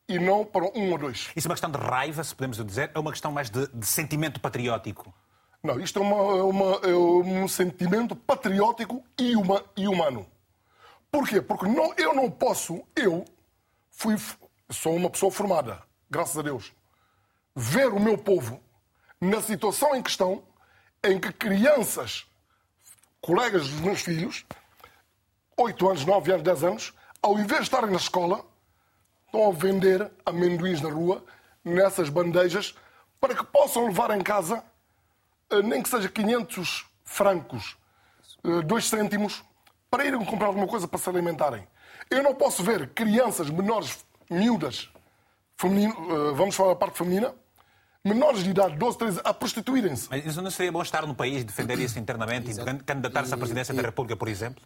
[0.09, 1.31] e não para um ou dois.
[1.37, 3.87] Isso é uma questão de raiva, se podemos dizer, é uma questão mais de, de
[3.87, 5.13] sentimento patriótico?
[5.63, 10.27] Não, isto é, uma, é uma, é um sentimento patriótico e, uma, e humano.
[11.11, 11.41] Porquê?
[11.41, 13.25] Porque não, eu não posso, eu
[13.91, 14.17] fui,
[14.71, 16.73] sou uma pessoa formada, graças a Deus,
[17.55, 18.61] ver o meu povo
[19.21, 20.43] na situação em questão
[21.03, 22.27] em que crianças,
[23.21, 24.45] colegas dos meus filhos,
[25.57, 28.45] 8 anos, 9 anos, 10 anos, ao invés de estarem na escola,
[29.25, 31.25] estão a vender amendoins na rua,
[31.65, 32.75] nessas bandejas,
[33.21, 34.63] para que possam levar em casa,
[35.51, 37.77] eh, nem que seja 500 francos,
[38.43, 39.43] 2 eh, cêntimos,
[39.91, 41.67] para irem comprar alguma coisa para se alimentarem.
[42.11, 44.91] Eu não posso ver crianças menores, miúdas,
[45.57, 47.35] feminino, eh, vamos falar da parte feminina,
[48.05, 50.09] menores de idade, 12, 13, a prostituírem-se.
[50.11, 52.55] Mas isso não seria bom estar no país, defender isso internamente e
[52.85, 54.63] candidatar-se à presidência da República, por exemplo?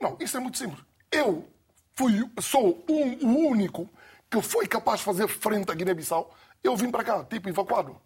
[0.00, 0.80] Não, isso é muito simples.
[1.10, 1.48] Eu
[1.94, 3.88] fui, sou um, o único
[4.30, 6.32] que foi capaz de fazer frente à Guiné-Bissau.
[6.62, 7.96] Eu vim para cá, tipo evacuado.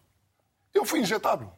[0.73, 1.51] Eu fui injetado.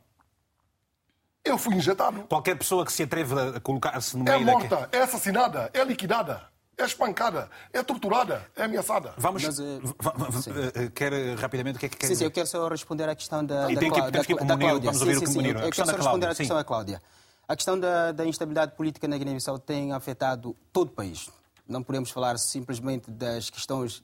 [1.44, 2.22] Eu fui injetado.
[2.30, 5.84] Qualquer pessoa que se atreve a colocar-se no É meio morta, daquele- é assassinada, é
[5.84, 6.44] liquidada,
[6.82, 9.14] é espancada, é torturada, é ameaçada.
[9.18, 9.44] Vamos.
[9.44, 10.52] Mas, sim.
[10.76, 13.08] eh, quer eh, rapidamente o que é que quer Sim, sim, eu quero só responder
[13.10, 14.92] à questão da, E da, tem que- Clá- da, Cláudia.
[14.92, 16.46] vamos ouvir sim, o sim, que sim, Munir- eu a quero só responder à questão
[16.46, 16.54] sim.
[16.62, 17.02] da Cláudia.
[17.48, 21.30] A questão da, da instabilidade política na Guiné-Bissau tem afetado todo o país.
[21.68, 24.04] Não podemos falar simplesmente das questões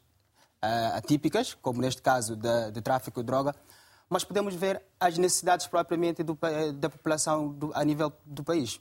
[0.61, 3.55] ah, atípicas, como neste caso da, de tráfico de droga,
[4.09, 6.37] mas podemos ver as necessidades propriamente do
[6.75, 8.79] da população do- a nível do país.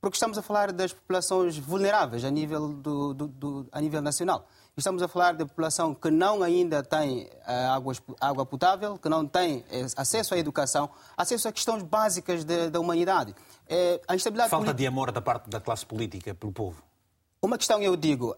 [0.00, 4.46] Porque estamos a falar das populações vulneráveis a nível, do, do- do- a nível nacional.
[4.76, 7.28] Estamos a falar da população que não ainda tem
[7.74, 12.68] águas- água potável, que não tem eh, acesso à educação, acesso a questões básicas da-
[12.68, 13.34] da humanidade.
[13.68, 16.80] Eh, a instabilidade Falta de amor da parte da classe política pelo povo.
[17.42, 18.36] Uma questão eu digo,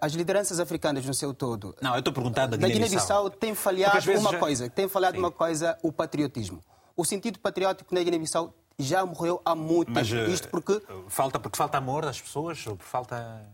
[0.00, 2.88] as lideranças africanas no seu todo, Não, eu estou perguntando da Guiné-Bissau.
[2.88, 5.20] Guiné-Bissau tem falhado uma já- coisa, tem falhado Sim.
[5.22, 6.60] uma coisa, o patriotismo.
[6.96, 8.52] O sentido patriótico na Guiné-Bissau
[8.82, 10.22] já morreu há muito Mas tempo.
[10.22, 12.66] eh, Isto porque falta, porque falta amor das pessoas?
[12.66, 13.46] Ou por falta.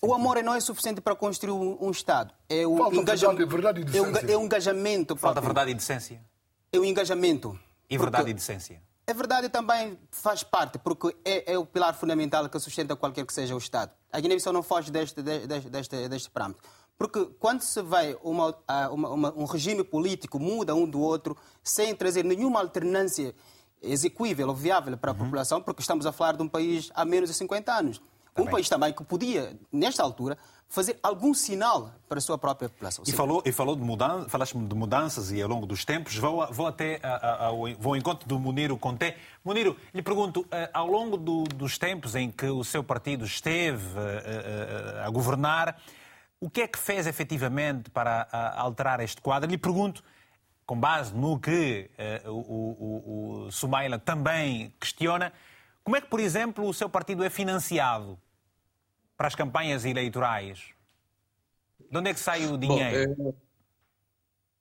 [0.00, 2.32] o amor não é suficiente para construir um, Estado.
[2.48, 3.46] É o Falta engajamento.
[3.46, 4.32] verdade- verdade e é, o, decência.
[4.32, 5.16] é o engajamento.
[5.16, 6.20] Falta verdade e decência.
[6.72, 7.58] É o engajamento.
[7.90, 8.82] E Porque- verdade e decência.
[9.06, 13.32] A verdade também faz parte, porque é, é o pilar fundamental que sustenta qualquer que
[13.32, 13.90] seja o Estado.
[14.12, 16.62] A Guiné-Bissau não foge deste, deste, deste, deste parâmetro.
[16.98, 21.34] Porque quando se vê uma, ah, uma- uma- um regime político muda um do outro,
[21.62, 23.34] sem trazer nenhuma alternância
[23.82, 27.28] execuível ou viável para a população, porque estamos a falar de um país há menos
[27.30, 28.00] de 50 anos.
[28.36, 28.52] um bem.
[28.52, 33.02] país também que podia, nesta altura, fazer algum sinal para a sua própria população.
[33.04, 36.14] E falou, e falou de mudanças, falaste-me de mudanças e ao longo dos tempos.
[36.16, 39.16] Vou, vou até a- a- ao, vou ao encontro do Muniro Conté.
[39.44, 43.84] Muniro, lhe pergunto, eh, ao longo do- dos tempos em que o seu partido esteve
[43.98, 44.22] eh,
[45.00, 45.76] eh, a governar,
[46.40, 49.50] o que é que fez efetivamente para alterar este quadro?
[49.50, 50.04] Lhe pergunto,
[50.68, 55.32] com base no que eh, o, o, o Sumaila também questiona,
[55.82, 58.18] como é que, por exemplo, o seu partido é financiado
[59.16, 60.74] para as campanhas eleitorais?
[61.90, 63.16] De onde é que sai o Bom, dinheiro?
[63.18, 63.32] é,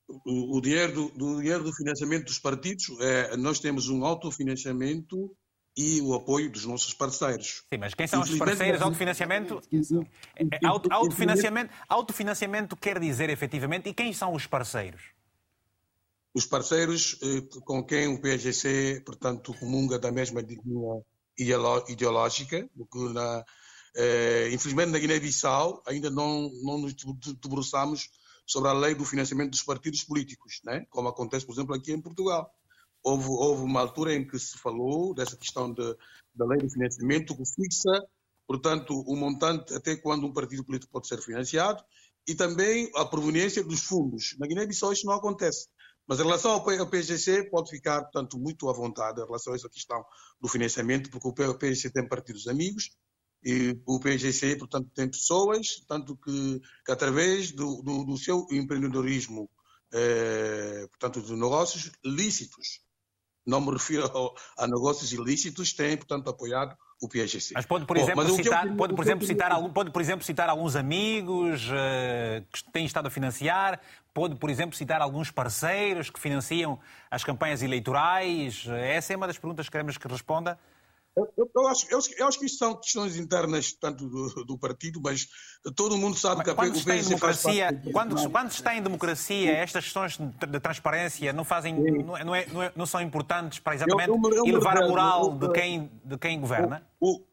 [0.08, 5.36] o, o dinheiro do, do dinheiro do financiamento dos partidos, é, nós temos um autofinanciamento
[5.76, 7.66] e o apoio dos nossos parceiros.
[7.70, 8.80] Sim, mas quem são os parceiros?
[8.80, 9.62] nós- Autofinanciamento?
[10.38, 13.90] É, auto- Autofinanciamento, autofinanciamento quer dizer efetivamente.
[13.90, 15.17] E quem são os parceiros?
[16.38, 21.04] Os parceiros eh, com quem o PSGC, portanto, comunga da mesma linha
[21.36, 23.44] ideológica, do que na,
[23.96, 26.94] eh, infelizmente na Guiné-Bissau ainda não, não nos
[27.42, 28.12] debruçamos
[28.46, 30.86] sobre a lei do financiamento dos partidos políticos, né?
[30.92, 32.54] como acontece, por exemplo, aqui em Portugal.
[33.02, 35.98] Houve, houve uma altura em que se falou dessa questão de,
[36.36, 38.08] da lei do financiamento que fixa,
[38.46, 41.84] portanto, o montante até quando um partido político pode ser financiado
[42.28, 44.36] e também a proveniência dos fundos.
[44.38, 45.68] Na Guiné-Bissau isso não acontece.
[46.08, 49.54] Mas em relação ao P- ao PSGC, pode ficar, portanto, muito à vontade em relação
[49.54, 50.04] a essa questão
[50.40, 52.90] do financiamento, porque o P- o PSGC tem partidos amigos
[53.44, 59.50] e o PSGC, portanto, tem pessoas, tanto que, que através do, do, do seu empreendedorismo,
[59.94, 62.82] eh, portanto, de negócios lícitos,
[63.46, 67.54] não me refiro ao- a negócios ilícitos, tem, portanto, apoiado o PSGC.
[67.54, 70.50] Mas pode, por Bom, exemplo, citar, pode, por exemplo, citar, algum- pode, por exemplo, citar
[70.50, 73.80] alguns amigos eh, que têm estado a financiar,
[74.14, 76.80] pode, por exemplo, citar alguns parceiros que financiam
[77.12, 78.66] as campanhas eleitorais.
[78.68, 80.58] Essa é uma das perguntas que queremos que responda.
[81.18, 84.58] Eu, eu- eu acho, eu, eu acho que isso são questões internas, tanto do, do
[84.58, 85.28] partido, mas
[85.76, 88.82] todo mundo sabe que a Quando o está em democracia, quando, quando se está em
[88.84, 93.02] democracia, estas questões de transparência não fazem, não, é- não, é- não é- não são
[93.02, 94.12] importantes para exatamente
[94.48, 96.88] elevar a moral de quem, de quem governa?
[97.00, 97.24] O-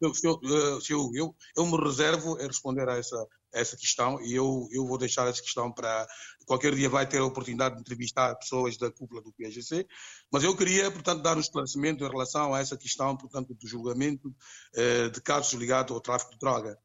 [0.00, 1.10] eu, eu, eu- se eu,
[1.56, 3.16] eu, me reservo a responder a essa,
[3.56, 6.06] essa questão e eu, eu vou deixar essa questão para.
[6.46, 9.86] Qualquer dia vai ter a oportunidade de entrevistar pessoas da cúpula do PSGC,
[10.30, 14.32] mas eu queria, portanto, dar um esclarecimento em relação a essa questão, portanto, do julgamento
[14.74, 16.78] eh, de casos ligados ao tráfico de droga.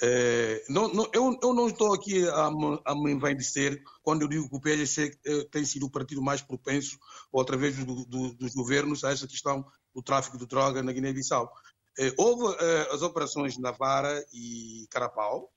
[0.00, 4.28] Eh, não, não, eu, eu não estou aqui a me, a me envaidecer quando eu
[4.28, 6.96] digo que o PSGC eh, tem sido o partido mais propenso,
[7.32, 11.50] ou através do, do, dos governos, a essa questão do tráfico de droga na Guiné-Bissau.
[11.98, 15.52] Eh, houve eh, as operações Navara e Carapau,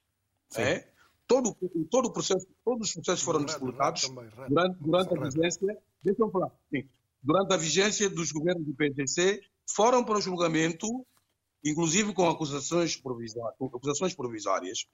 [0.58, 0.88] é?
[1.28, 1.56] todo,
[1.89, 4.50] todo o processo, todos os processos foram também, Red.
[4.50, 6.88] durante, durante a vigência, deixa eu falar, sim,
[7.22, 11.06] durante a vigência dos governos do PSGC, foram para o julgamento,
[11.64, 14.86] inclusive com acusações provisórias, com acusações provisórias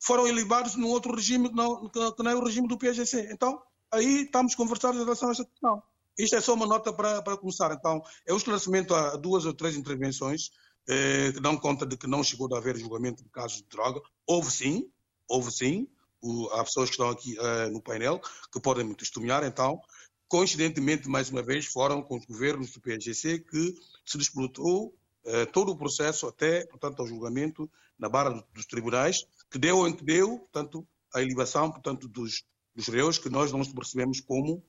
[0.00, 3.30] foram elevados num outro regime que não, que não é o regime do PSGC.
[3.32, 5.82] Então, aí estamos conversando em relação a esta questão.
[6.16, 7.72] Isto é só uma nota para, para começar.
[7.72, 10.50] Então, é um esclarecimento a duas ou três intervenções
[10.88, 14.00] eh, que dão conta de que não chegou a haver julgamento de casos de droga.
[14.26, 14.90] Houve sim,
[15.28, 15.86] houve sim.
[16.20, 18.20] O, há pessoas que estão aqui eh, no painel
[18.50, 19.44] que podem me testemunhar.
[19.44, 19.78] Então,
[20.26, 23.74] coincidentemente, mais uma vez, foram com os governos do PSGC que
[24.06, 24.94] se disputou
[25.26, 30.04] eh, todo o processo até, portanto, ao julgamento na barra dos tribunais, que deu que
[30.04, 34.64] deu, portanto, a elevação, portanto, dos, dos réus, que nós não percebemos como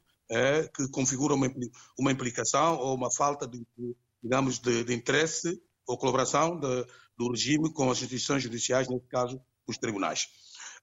[0.75, 1.51] que configura uma,
[1.97, 5.59] uma implicação ou uma falta de, de digamos, de, de, interesse
[5.89, 6.85] ou colaboração de,
[7.17, 10.27] do regime com as instituições judiciais, neste caso, os tribunais.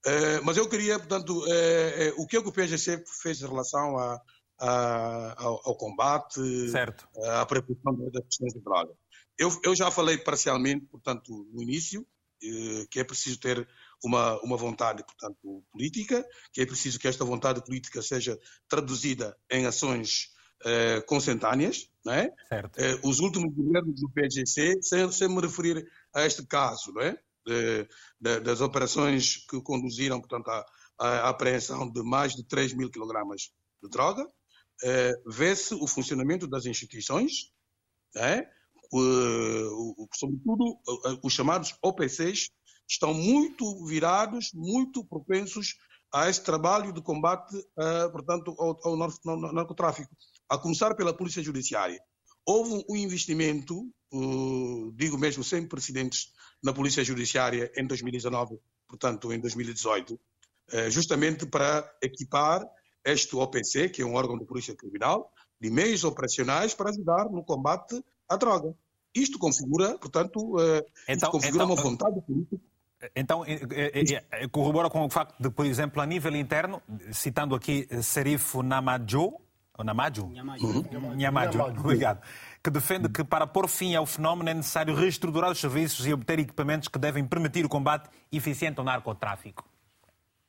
[0.05, 3.47] É, mas eu queria, portanto, é, é o que, é que o PSGC fez em
[3.47, 4.21] relação a,
[4.59, 6.41] a, ao, ao, combate,
[6.71, 7.09] certo.
[7.23, 8.93] à prevenção das questões de droga?
[9.39, 12.05] Eu, eu já falei parcialmente, portanto, no início,
[12.43, 13.67] eh, que é preciso ter
[14.03, 18.39] uma, uma vontade, portanto, política, que é preciso que esta vontade política seja
[18.69, 20.35] traduzida em ações
[20.65, 22.33] eh, consentâneas, não é?
[22.77, 27.19] Eh, os últimos governos do PGC, sem, sem me referir a este caso, não é?
[27.47, 27.89] De,
[28.21, 30.67] de, das operações que conduziram, portanto, à,
[30.99, 33.53] à apreensão de mais de 3 mil quilogramas
[33.83, 34.27] de droga,
[34.85, 37.53] eh, vê-se o funcionamento das instituições,
[38.15, 38.51] não é?
[38.93, 42.51] Uh, sobretudo uh, os chamados OPCs,
[42.89, 45.75] estão muito virados, muito propensos
[46.15, 48.97] a esse trabalho de combate, uh, portanto, ao, ao
[49.53, 50.15] narcotráfico,
[50.49, 52.01] a começar pela Polícia Judiciária.
[52.45, 56.33] Houve um investimento, uh, digo mesmo sem precedentes,
[56.63, 62.65] na Polícia Judiciária em 2019, portanto, em 2018, uh, justamente para equipar
[63.05, 67.45] este OPC, que é um órgão de polícia criminal, de meios operacionais para ajudar no
[67.45, 68.75] combate à droga.
[69.15, 70.57] Isto configura, portanto,
[71.09, 72.61] então, configura então, uma vontade política
[73.15, 73.43] então,
[74.51, 76.83] corrobora com o facto de, por exemplo, a nível interno,
[77.13, 79.35] citando aqui Serifo Namajo,
[79.79, 80.31] ou Namajo?
[81.17, 82.23] Nhamajo, obrigado,
[82.63, 86.39] que defende que para pôr fim ao fenómeno é necessário reestruturar os serviços e obter
[86.39, 89.65] equipamentos que devem permitir o combate eficiente ao narcotráfico.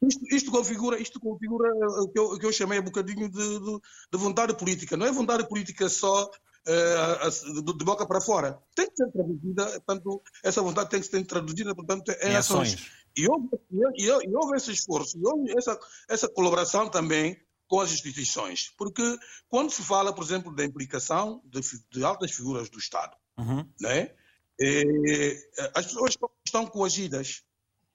[0.02, 1.72] Isto, isto, configura, isto configura
[2.02, 3.80] o que eu, o que eu chamei um bocadinho de, de,
[4.12, 4.96] de, vontade política.
[4.96, 8.60] Não é vontade política só uh, de, boca para fora.
[8.76, 12.74] Tem que ser traduzida, portanto, essa vontade tem que ser traduzida, portanto, em, em ações.
[12.74, 12.92] ações.
[13.18, 13.50] E, houve,
[13.96, 17.36] e, e, houve esse esforço, e houve essa, essa colaboração também
[17.68, 18.72] com as instituições.
[18.78, 19.18] Porque
[19.50, 21.62] quando se fala, por exemplo, da implicação de,
[21.92, 23.70] de altas figuras do Estado, uhum.
[23.80, 24.12] né?
[24.60, 25.38] Eh,
[25.76, 27.44] as pessoas estão coagidas.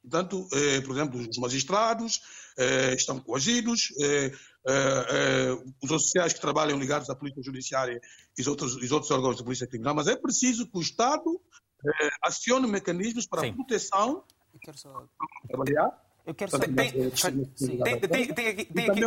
[0.03, 2.20] Portanto, eh, por exemplo, os magistrados
[2.57, 4.33] eh, estão coagidos, eh,
[4.68, 8.01] eh, eh, os oficiais que trabalham ligados à Polícia Judiciária
[8.37, 11.41] e os outros, os outros órgãos da Polícia Criminal, mas é preciso que o Estado
[11.85, 13.51] eh, acione mecanismos para Sim.
[13.51, 14.25] a proteção.
[14.53, 15.07] Eu quero só.
[15.49, 16.20] Trabalhar.
[16.27, 16.59] Eu quero só.
[16.59, 19.01] Tem, tem, tem, tem, tem, aqui, tem, aqui,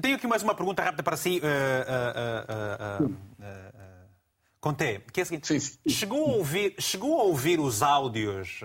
[0.00, 1.40] tenho aqui mais uma pergunta rápida para si.
[1.40, 4.26] Uh, uh, uh,
[4.60, 5.78] Conté, que é o seguinte: sim, sim.
[5.88, 8.60] Chegou, a ouvir, chegou a ouvir os áudios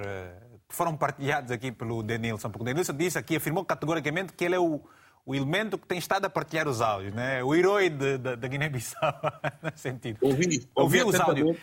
[0.68, 4.56] que foram partilhados aqui pelo Denilson, porque o Denilson disse aqui, afirmou categoricamente que ele
[4.56, 4.82] é o,
[5.26, 7.44] o elemento que tem estado a partilhar os áudios, né?
[7.44, 9.14] o herói da Guiné-Bissau,
[9.62, 10.18] nesse sentido.
[10.22, 11.58] Ouvi, ouvi os áudios.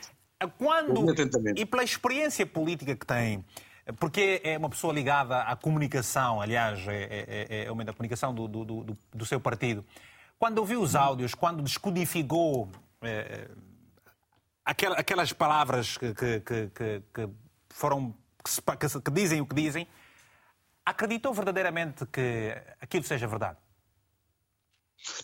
[0.57, 1.05] Quando,
[1.57, 3.45] e pela experiência política que tem,
[3.93, 8.47] porque é uma pessoa ligada à comunicação, aliás, é, é, é, é da comunicação do,
[8.47, 9.85] do, do, do, seu partido.
[10.39, 12.69] Quando ouviu os áudios, quando descodificou
[13.03, 13.49] é,
[14.65, 17.29] aquelas palavras que, que, que, que
[17.71, 18.15] foram
[19.05, 19.87] que, dizem o que dizem,
[20.85, 23.59] acreditou verdadeiramente que aquilo seja verdade?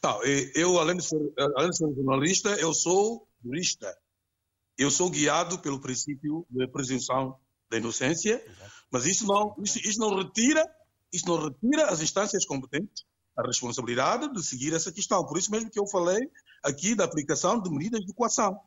[0.02, 0.22] Não,
[0.54, 3.94] eu, além de, ser, além de ser jornalista, eu sou jurista.
[4.78, 7.38] Eu sou guiado pelo princípio de presunção
[7.70, 8.44] da inocência,
[8.90, 10.64] mas isso não, isso, isso, não retira,
[11.12, 13.04] isso não retira as instâncias competentes
[13.36, 15.26] a responsabilidade de seguir essa questão.
[15.26, 16.20] Por isso mesmo que eu falei
[16.62, 18.60] aqui da aplicação de medidas de coação.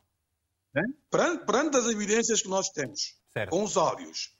[0.74, 0.84] Né?
[1.10, 3.50] Perante, perante as evidências que nós temos, certo.
[3.50, 4.36] com os áudios,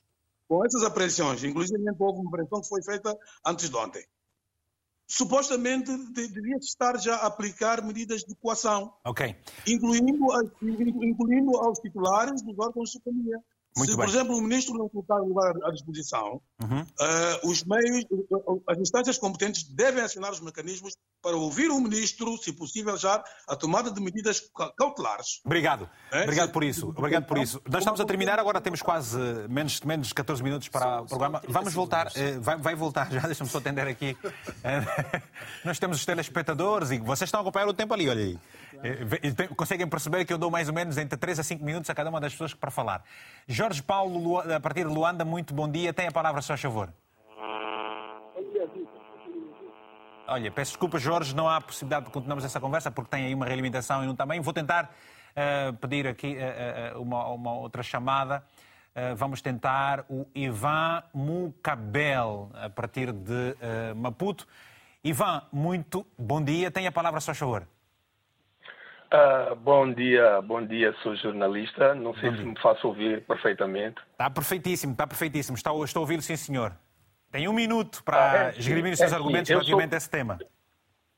[0.46, 4.06] com essas apreensões, inclusive houve uma apreensão que foi feita antes de ontem,
[5.06, 9.36] supostamente devia estar já a aplicar medidas de coação, okay.
[9.66, 10.26] incluindo,
[10.62, 13.42] incluindo aos titulares dos órgãos de soberania.
[13.78, 14.06] Muito Se, bem.
[14.06, 16.80] por exemplo, o ministro não colocar lugar à disposição, uhum.
[16.80, 18.04] uh, os meios,
[18.68, 23.56] as instâncias competentes devem acionar os mecanismos para ouvir o ministro, se possível, já a
[23.56, 24.42] tomada de medidas
[24.76, 25.40] cautelares.
[25.44, 25.88] Obrigado.
[26.12, 26.22] É?
[26.22, 26.88] Obrigado por isso.
[26.88, 27.60] Obrigado por isso.
[27.68, 29.18] Nós estamos a terminar, agora temos quase
[29.48, 31.40] menos, menos de 14 minutos para o programa.
[31.48, 34.16] Vamos voltar, uh, vai, vai, voltar já, deixa-me só atender aqui.
[35.64, 38.38] Nós temos os telespectadores e vocês estão a acompanhar o tempo ali, olha aí.
[38.82, 41.94] Eh, conseguem perceber que eu dou mais ou menos entre 3 a 5 minutos a
[41.94, 43.02] cada uma das pessoas para falar.
[43.46, 45.92] Jorge Paulo, a partir de Luanda, muito bom dia.
[45.92, 46.92] Tem a palavra, só a favor.
[50.30, 53.46] Olha, peço desculpa, Jorge, não há possibilidade de continuarmos essa conversa porque tem aí uma
[53.46, 54.40] realimentação e não também.
[54.40, 58.44] Vou tentar uh, pedir aqui uh, uma, uma, outra chamada.
[58.94, 63.56] Uh, vamos tentar o Ivan Mukabel, a partir de
[63.96, 64.46] Maputo.
[65.02, 66.70] Ivan, muito bom dia.
[66.70, 67.66] Tenha a palavra, só favor.
[69.10, 71.94] Uh, bom dia, bom dia, sou jornalista.
[71.94, 73.96] Não sei se me faço ouvir perfeitamente.
[74.12, 75.56] Está perfeitíssimo, está perfeitíssimo.
[75.56, 76.76] Estou, estou a ouvir, sim, senhor.
[77.30, 79.96] Tem um minuto para ah, é, esgrimir os seus é, argumentos relativamente sou...
[79.96, 80.38] a esse tema.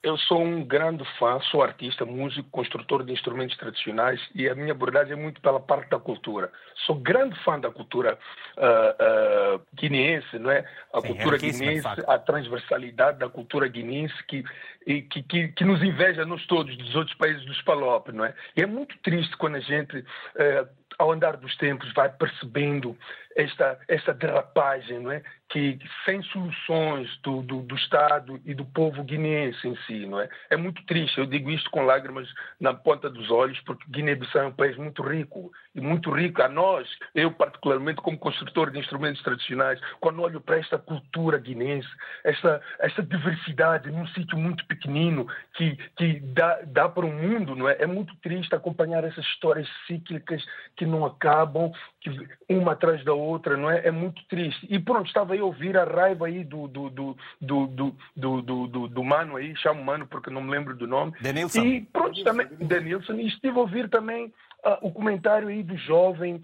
[0.03, 4.73] Eu sou um grande fã, sou artista, músico, construtor de instrumentos tradicionais e a minha
[4.73, 6.51] abordagem é muito pela parte da cultura.
[6.87, 8.19] Sou grande fã da cultura
[8.57, 10.65] uh, uh, guineense, não é?
[10.95, 14.43] A Sim, cultura guineense, a transversalidade da cultura guineense que,
[14.87, 18.33] que, que, que, nos inveja nós todos dos outros países dos PALOP, não é?
[18.57, 20.69] E é muito triste quando a gente, uh,
[21.01, 22.95] ao andar dos tempos, vai percebendo
[23.35, 25.23] esta, esta derrapagem, não é?
[25.51, 30.29] que sem soluções do, do, do, Estado e do povo guineense em si, não é?
[30.49, 31.19] É muito triste.
[31.19, 32.29] Eu digo isto com lágrimas
[32.61, 36.49] na ponta dos olhos, porque Guiné-Bissau é um país muito rico e muito rico a
[36.49, 36.89] nós.
[37.17, 41.89] Eu particularmente como construtor de instrumentos tradicionais, quando olho para esta cultura guinense,
[42.23, 47.69] esta esta diversidade num sítio muito pequenino que que dá dá para o mundo, não
[47.69, 47.77] é?
[47.81, 50.45] É muito triste acompanhar essas histórias cíclicas
[50.77, 52.11] que não acabam, que
[52.49, 53.87] uma atrás da outra, não é?
[53.87, 54.67] É muito triste.
[54.69, 58.67] E pronto, estava eu ouvir a raiva aí do, do, do, do, do, do, do,
[58.67, 61.13] do, do mano aí, chamo mano porque não me lembro do nome.
[61.21, 61.63] Denilson.
[61.63, 64.27] E pronto, também, Denilson, e estive a ouvir também
[64.65, 66.41] uh, o comentário aí do jovem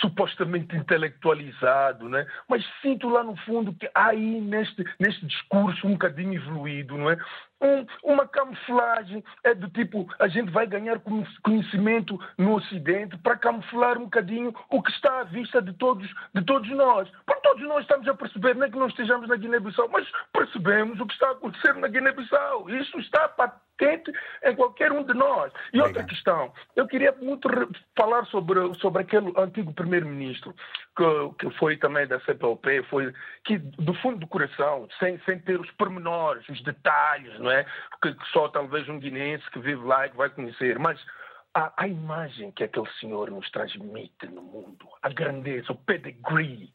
[0.00, 2.26] supostamente intelectualizado, né?
[2.48, 7.10] mas sinto lá no fundo que há aí neste, neste discurso um bocadinho evoluído, não
[7.10, 7.16] é?
[7.60, 11.00] Um, uma camuflagem é do tipo a gente vai ganhar
[11.42, 16.44] conhecimento no Ocidente para camuflar um bocadinho o que está à vista de todos, de
[16.44, 17.08] todos nós.
[17.24, 21.00] Porque todos nós estamos a perceber, não é que não estejamos na Guiné-Bissau, mas percebemos
[21.00, 22.68] o que está a acontecer na Guiné-Bissau.
[22.68, 24.12] Isso está patente
[24.44, 25.50] em qualquer um de nós.
[25.72, 27.48] E outra questão, eu queria muito
[27.96, 30.54] falar sobre, sobre aquele antigo primeiro-ministro
[30.96, 31.04] que,
[31.38, 33.12] que foi também da CPLP, foi
[33.44, 37.64] que do fundo do coração, sem, sem ter os pormenores, os detalhes, não é?
[38.02, 40.98] Que, que só talvez um guinense que vive lá e que vai conhecer, mas
[41.54, 46.72] a, a imagem que aquele senhor nos transmite no mundo, a grandeza, o pedigree,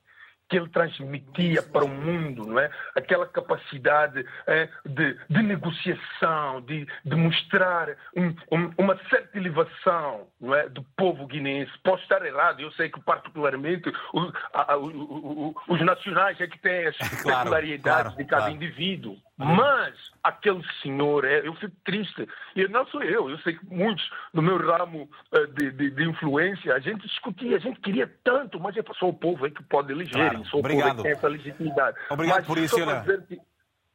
[0.52, 2.70] que ele transmitia para o mundo, não é?
[2.94, 10.54] aquela capacidade é, de, de, negociação, de, de mostrar um, um, uma certa elevação não
[10.54, 10.68] é?
[10.68, 11.72] do povo guineense.
[11.82, 16.98] Posso estar errado, eu sei que particularmente os, a, os nacionais é que têm as
[16.98, 18.54] claro, peculiaridades claro, de cada claro.
[18.54, 19.18] indivíduo.
[19.46, 22.28] Mas aquele senhor, é, eu fico triste.
[22.56, 26.04] E não sou eu, eu sei que muitos no meu ramo uh, de, de, de,
[26.04, 29.64] influência, a gente discutia, a gente queria tanto, mas é só o povo aí que
[29.64, 30.46] pode eleger, claro.
[30.46, 30.90] só o Obrigado.
[30.90, 31.98] povo que tem essa legitimidade.
[32.10, 33.42] Obrigado mas, por isso, que...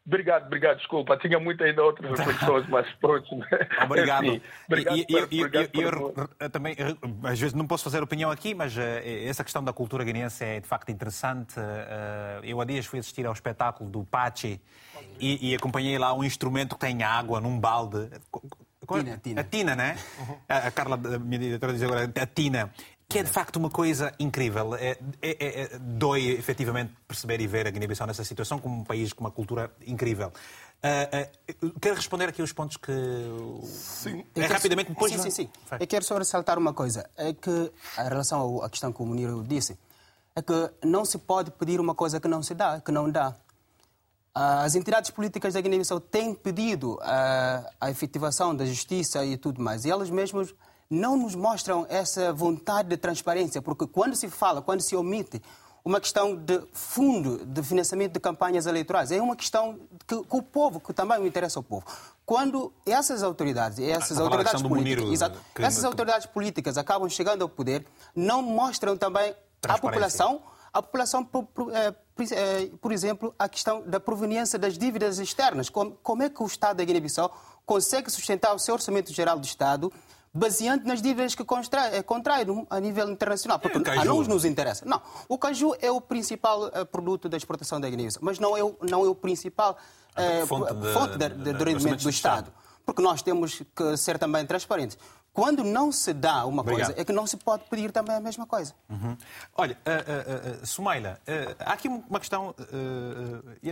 [0.06, 1.16] Obrigado, obrigado, desculpa.
[1.16, 3.48] Tinha muita ainda outras pessoas mais próximas.
[3.82, 4.24] Obrigado.
[4.24, 6.76] Enfim, obrigado e, por, e, obrigado e, eu, eu, também,
[7.24, 8.80] às vezes não posso fazer opinião aqui, mas uh,
[9.26, 11.58] essa questão da cultura guineense é de facto interessante.
[11.58, 14.60] Uh, eu há dias fui assistir ao espetáculo do Pachi
[15.18, 18.08] e, e, acompanhei lá um instrumento que tem água num balde.
[18.86, 19.40] Tina, tina.
[19.40, 19.96] A tina, né?
[20.20, 20.36] Uhum.
[20.48, 22.70] A, a Carla, a minha diretora, diz agora a tina
[23.08, 24.74] que é de facto uma coisa incrível.
[24.74, 28.84] É, é, é, é dói efetivamente perceber e ver a Guiné-Bissau nessa situação como um
[28.84, 30.32] país com uma cultura incrível.
[30.82, 32.92] Uh, uh, quero responder aqui os pontos que.
[33.64, 34.24] Sim.
[34.34, 35.12] É, rapidamente depois.
[35.12, 35.50] Sim, sim, sim.
[35.78, 37.08] Eu quero só ressaltar uma coisa.
[37.16, 39.78] É que, em relação à questão que o Munir disse,
[40.34, 43.34] é que não se pode pedir uma coisa que não se dá, que não dá.
[44.34, 49.86] As entidades políticas da Guiné-Bissau têm pedido a, a efetivação da justiça e tudo mais.
[49.86, 50.54] E elas mesmas
[50.90, 55.42] não nos mostram essa vontade de transparência, porque quando se fala, quando se omite
[55.84, 60.42] uma questão de fundo de financiamento de campanhas eleitorais, é uma questão que, que o
[60.42, 61.86] povo, que também interessa ao povo.
[62.24, 65.62] Quando essas autoridades, essas autoridades políticas, exato, que...
[65.62, 67.86] essas autoridades políticas acabam chegando ao poder,
[68.16, 69.32] não mostram também
[69.62, 70.42] à população
[70.76, 71.94] a população, por, é,
[72.32, 75.70] é, por, exemplo, a questão da proveniência das dívidas externas.
[75.70, 77.34] Como, como é que o Estado da Guiné-Bissau
[77.64, 79.90] consegue sustentar o seu orçamento geral do Estado
[80.36, 83.58] baseando nas dívidas que eh, contrai a nível internacional.
[83.58, 84.84] Porque a não nos interessa.
[84.84, 88.62] Não, o caju é o principal uh, produto da exportação da Guiné, mas não é
[88.62, 89.76] o, não é o principal
[90.12, 92.52] uh, fonte, de, fonte de, de, de rendimento do Estado.
[92.84, 94.96] Porque nós temos que ser também transparentes.
[95.32, 96.86] Quando não se dá uma Obrigado.
[96.86, 98.74] coisa, é que não se pode pedir também a mesma coisa.
[98.88, 99.16] Uhum.
[99.54, 101.18] Olha, uh, uh, Sumaila,
[101.58, 102.54] há aqui uma questão.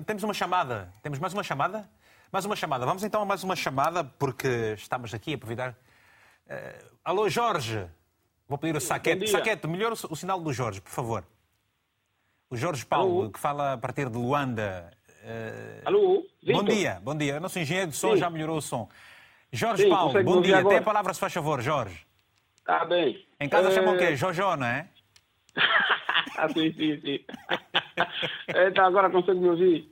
[0.04, 0.92] temos uma chamada.
[1.02, 1.88] Temos mais uma chamada?
[2.32, 2.84] Mais uma chamada.
[2.84, 5.76] Vamos então a mais uma chamada, porque estamos aqui a aproveitar
[6.46, 7.86] Uh, alô, Jorge.
[8.48, 9.26] Vou pedir o Saquete.
[9.26, 11.24] Saquete, melhor o, o, sinal do Jorge, por favor.
[12.50, 13.30] O Jorge Paulo, alô.
[13.30, 14.90] que fala a partir de Luanda.
[15.22, 15.82] Uh...
[15.86, 16.26] Alô?
[16.42, 16.62] Victor?
[16.62, 17.40] Bom dia, bom dia.
[17.40, 18.18] Nosso engenheiro de som Sim.
[18.18, 18.88] já melhorou o som.
[19.50, 20.58] Jorge Sim, Paulo, bom dia.
[20.58, 20.74] Agora?
[20.74, 22.06] Tem a palavra, se faz favor, Jorge.
[22.64, 23.24] Tá bem.
[23.40, 23.70] Em casa é...
[23.72, 24.16] chamam o quê?
[24.16, 24.88] Jojo, não é?
[26.36, 27.24] ah, sim, sim, sim.
[28.68, 29.90] então agora consegue me ouvir?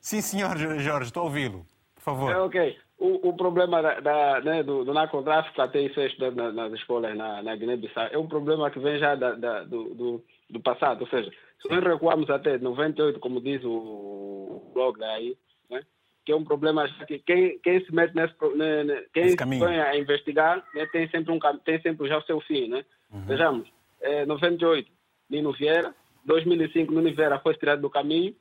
[0.00, 1.66] Sim, senhor Jorge, estou a ouvi-lo.
[1.94, 2.30] Por favor.
[2.30, 2.78] É, ok.
[2.98, 5.98] O, o problema da, da, né, do, do, narcotráfico até isso
[6.34, 9.94] na, nas escolas na, na Guiné-Bissau é um problema que vem já da, da, do,
[9.94, 11.00] do, do, passado.
[11.00, 11.28] Ou seja,
[11.60, 15.36] se nós recuarmos até 98, como diz o blog daí,
[15.68, 15.82] né,
[16.24, 19.96] que é um problema que quem, quem se mete nesse, né, né quem vem a
[19.98, 22.84] investigar né, tem sempre um tem sempre já o seu fim, né?
[23.12, 23.26] Uhum.
[23.26, 23.68] Vejamos,
[24.00, 24.88] é, 98
[25.28, 25.92] Nino Vieira,
[26.24, 28.34] 2005 Nino Vieira foi tirado do caminho,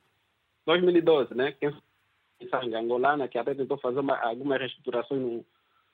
[0.65, 1.53] 2012, né?
[1.59, 1.71] Quem
[2.49, 5.45] sangue angolana, que até tentou fazer uma, algumas reestruturações no,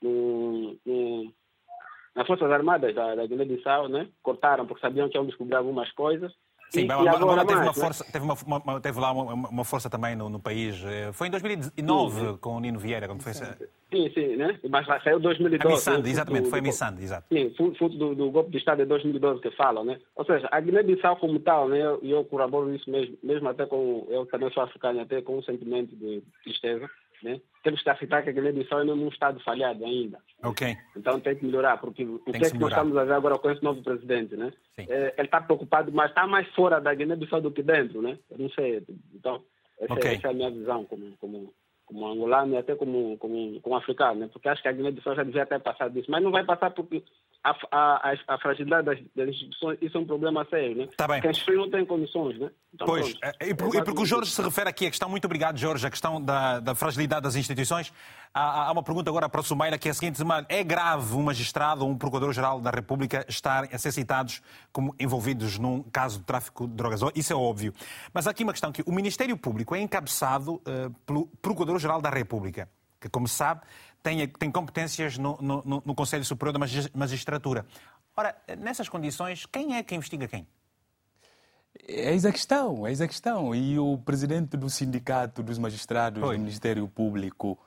[0.02, 1.34] no, no,
[2.16, 4.10] nas Forças Armadas da, da Guiné-Bissau, né?
[4.22, 6.34] Cortaram porque sabiam que iam descobrir algumas coisas.
[6.70, 8.10] Sim, e, agora, agora teve, mais, uma força, né?
[8.12, 10.80] teve, uma, uma, teve lá uma, uma, força também no, no país.
[10.86, 13.34] Eh, foi em 2009 sim, com o Nino Vieira, quando foi.
[13.34, 14.60] Sim, sim, né?
[14.70, 15.66] Mas saiu 2012.
[15.66, 16.10] A Missande, né?
[16.10, 17.26] exatamente, do, foi a Missande, exato.
[17.34, 20.00] Sim, fruto do, do, golpe de Estado de 2012 que falam, né?
[20.16, 21.80] Ou seja, a Guiné-Bissau como tal, né?
[21.80, 24.06] E eu, eu corroboro isso mesmo, mesmo até com.
[24.10, 26.88] Eu também sou africano, até com um sentimento de tristeza
[27.24, 27.42] né?
[27.64, 30.20] Temos que aceitar que a Guiné-Bissau é num estado falhado ainda.
[30.44, 30.76] Ok.
[30.96, 33.50] Então tem que melhorar, porque o que, é que nós estamos a ver agora com
[33.52, 34.54] esse novo presidente, né?
[34.78, 38.18] É, ele está preocupado, mas está mais fora da Guiné-Bissau do que dentro, né?
[38.32, 38.84] Eu não sei.
[39.14, 39.44] Então,
[39.80, 40.16] essa, okay.
[40.16, 41.54] essa é a minha visão como, como,
[41.86, 44.30] como angolano e até como, como, como africano, né?
[44.32, 47.04] Porque acho que a Guiné-Bissau já devia ter passado disso, mas não vai passar porque
[47.44, 50.88] a, a, a, fragilidade das, das, instituições, isso é um problema sério, né?
[50.98, 51.18] Tá bem.
[51.18, 52.50] Porque as pessoas não têm condições, né?
[52.74, 53.36] Então, pois, pronto.
[53.42, 55.90] e, por, e porque o Jorge se refere aqui à questão, muito obrigado Jorge, a
[55.90, 57.94] questão da, da fragilidade das instituições,
[58.34, 61.24] há, há, uma pergunta agora para o Sumaila que é a seguinte, é grave um
[61.24, 64.42] magistrado ou um procurador-geral da República estar a ser citados
[64.72, 67.00] como envolvidos num caso de tráfico de drogas?
[67.16, 67.74] Isso é óbvio.
[68.14, 72.10] Mas há aqui uma questão que o Ministério Público é encabeçado uh, pelo Procurador-Geral da
[72.10, 73.62] República, que como se sabe
[74.02, 76.60] tem, tem competências no, no, no Conselho Superior da
[76.94, 77.66] Magistratura.
[78.16, 80.48] Ora, nessas condições, quem é que investiga quem?
[81.88, 83.54] Eis a questão, eis a questão.
[83.54, 86.36] E o presidente do Sindicato dos Magistrados Oi.
[86.36, 87.58] do Ministério Público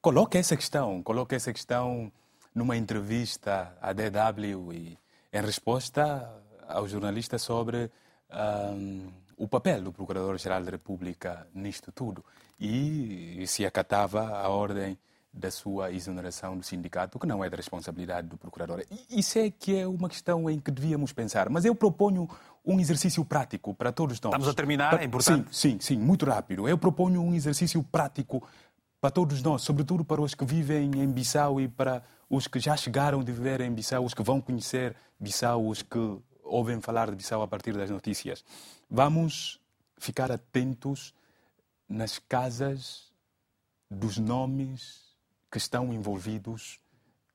[0.00, 2.12] coloca essa questão, coloca essa questão
[2.54, 4.98] numa entrevista à DW e
[5.32, 6.28] em resposta
[6.68, 7.90] ao jornalista sobre
[8.30, 12.24] um, o papel do Procurador-Geral da República nisto tudo
[12.60, 14.98] e se acatava a ordem
[15.32, 18.84] da sua exoneração do sindicato, que não é da responsabilidade do procurador.
[19.08, 21.48] Isso é que é uma questão em que devíamos pensar.
[21.48, 22.28] Mas eu proponho
[22.64, 24.30] um exercício prático para todos nós.
[24.30, 25.48] Estamos a terminar, é importante.
[25.50, 26.68] Sim, sim, sim, muito rápido.
[26.68, 28.46] Eu proponho um exercício prático
[29.00, 32.76] para todos nós, sobretudo para os que vivem em Bissau e para os que já
[32.76, 35.98] chegaram de viver em Bissau, os que vão conhecer Bissau, os que
[36.44, 38.44] ouvem falar de Bissau a partir das notícias.
[38.88, 39.58] Vamos
[39.98, 41.14] ficar atentos
[41.88, 43.10] nas casas
[43.90, 45.11] dos nomes
[45.52, 46.80] que estão envolvidos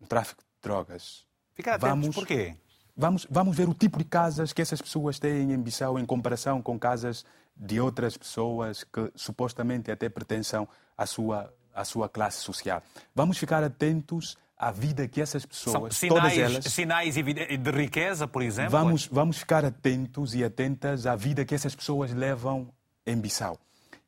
[0.02, 1.24] no tráfico de drogas.
[1.54, 2.56] Ficar atentos, vamos, porquê?
[2.96, 6.60] Vamos, vamos ver o tipo de casas que essas pessoas têm em Bissau em comparação
[6.60, 7.24] com casas
[7.56, 10.68] de outras pessoas que supostamente até pertencem
[10.98, 12.82] à sua, à sua classe social.
[13.14, 16.66] Vamos ficar atentos à vida que essas pessoas, São sinais, todas elas...
[16.66, 18.72] Sinais de riqueza, por exemplo?
[18.72, 22.74] Vamos, vamos ficar atentos e atentas à vida que essas pessoas levam
[23.06, 23.60] em Bissau.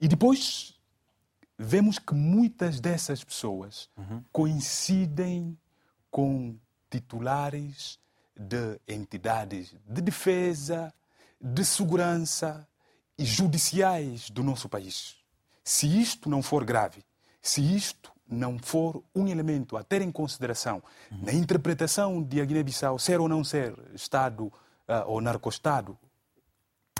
[0.01, 0.78] E depois
[1.61, 4.23] vemos que muitas dessas pessoas uhum.
[4.31, 5.57] coincidem
[6.09, 6.55] com
[6.89, 7.99] titulares
[8.33, 10.93] de entidades de defesa,
[11.39, 12.65] de segurança
[13.17, 15.17] e judiciais do nosso país.
[15.61, 17.03] Se isto não for grave,
[17.41, 20.81] se isto não for um elemento a ter em consideração
[21.11, 21.23] uhum.
[21.23, 24.53] na interpretação de a Guiné-Bissau ser ou não ser Estado uh,
[25.07, 25.97] ou narco-Estado,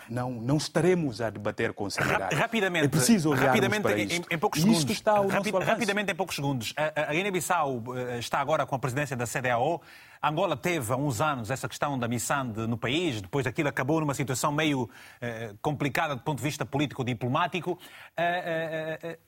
[0.09, 2.35] não, não estaremos a debater com seriedade.
[2.35, 4.79] Rapidamente, é preciso rapidamente para em, em, poucos segundos.
[4.79, 6.73] Isto está Rapi rapidamente, em poucos segundos.
[6.75, 9.81] A, a Guiné-Bissau eh, está agora com a presidência da CDAO.
[10.21, 14.13] Angola teve há uns anos essa questão da Missande no país, depois aquilo acabou numa
[14.13, 14.89] situação meio
[15.21, 17.79] eh, complicada do ponto de vista político-diplomático.
[18.17, 19.19] Eh, eh,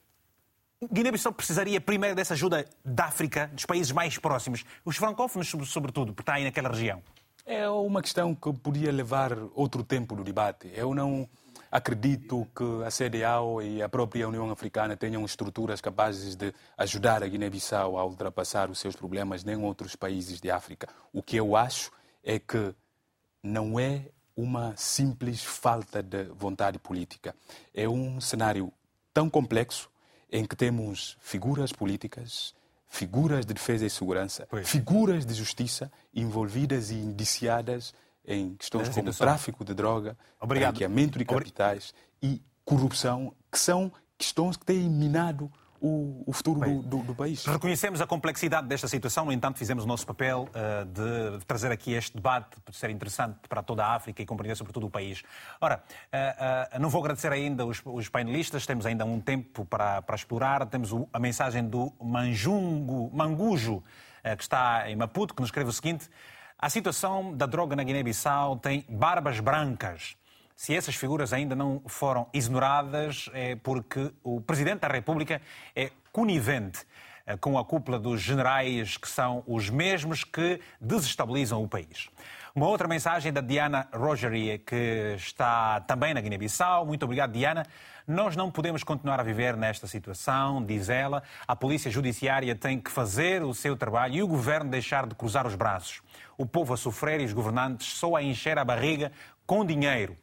[0.92, 6.22] Guiné-Bissau precisaria primeiro dessa ajuda da África, dos países mais próximos, os francófonos, sobretudo, porque
[6.22, 7.02] está aí naquela região.
[7.44, 10.70] É uma questão que podia levar outro tempo do debate.
[10.74, 11.28] Eu não
[11.72, 17.26] acredito que a CDAO e a própria União Africana tenham estruturas capazes de ajudar a
[17.26, 20.88] Guiné-Bissau a ultrapassar os seus problemas, nem outros países de África.
[21.12, 21.90] O que eu acho
[22.22, 22.72] é que
[23.42, 24.06] não é
[24.36, 27.34] uma simples falta de vontade política.
[27.74, 28.72] É um cenário
[29.12, 29.90] tão complexo
[30.30, 32.54] em que temos figuras políticas,
[32.92, 34.68] figuras de defesa e segurança, pois.
[34.68, 40.16] figuras de justiça envolvidas e indiciadas em questões como tráfico de droga,
[40.46, 42.34] branqueamento de capitais Obrig...
[42.36, 45.50] e corrupção, que são questões que têm minado
[45.82, 47.44] o, o futuro do, do, do, país.
[47.44, 51.92] Reconhecemos a complexidade desta situação, no entanto, fizemos o nosso papel uh, de trazer aqui
[51.92, 55.24] este debate, por ser interessante para toda a África e compreender sobretudo o país.
[55.60, 60.00] Ora, uh, uh, não vou agradecer ainda os, os, painelistas, temos ainda um tempo para,
[60.02, 60.64] para explorar.
[60.66, 63.82] Temos o, a mensagem do Manjungo, Mangujo,
[64.36, 66.08] que está em Maputo, que nos escreve o seguinte.
[66.56, 70.16] A situação da droga na Guiné-Bissau tem barbas brancas
[70.62, 75.42] se essas figuras ainda não foram exoneradas, é porque o Presidente da República
[75.74, 76.86] é conivente
[77.26, 82.08] eh, com a cúpula dos generais que são os mesmos que desestabilizam o país.
[82.54, 86.86] Uma outra mensagem da Diana Rogeri, que está também na Guiné-Bissau.
[86.86, 87.66] Muito obrigado, Diana.
[88.06, 91.24] Nós não podemos continuar a viver nesta situação, diz ela.
[91.44, 95.44] A Polícia Judiciária tem que fazer o seu trabalho e o governo deixar de cruzar
[95.44, 96.00] os braços.
[96.38, 99.10] O povo a sofrer e os governantes só a encher a barriga
[99.44, 100.16] com dinheiro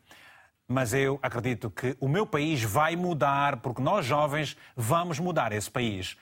[0.69, 5.69] mas eu acredito que o meu país vai mudar, porque nós jovens vamos mudar esse
[5.69, 6.15] país.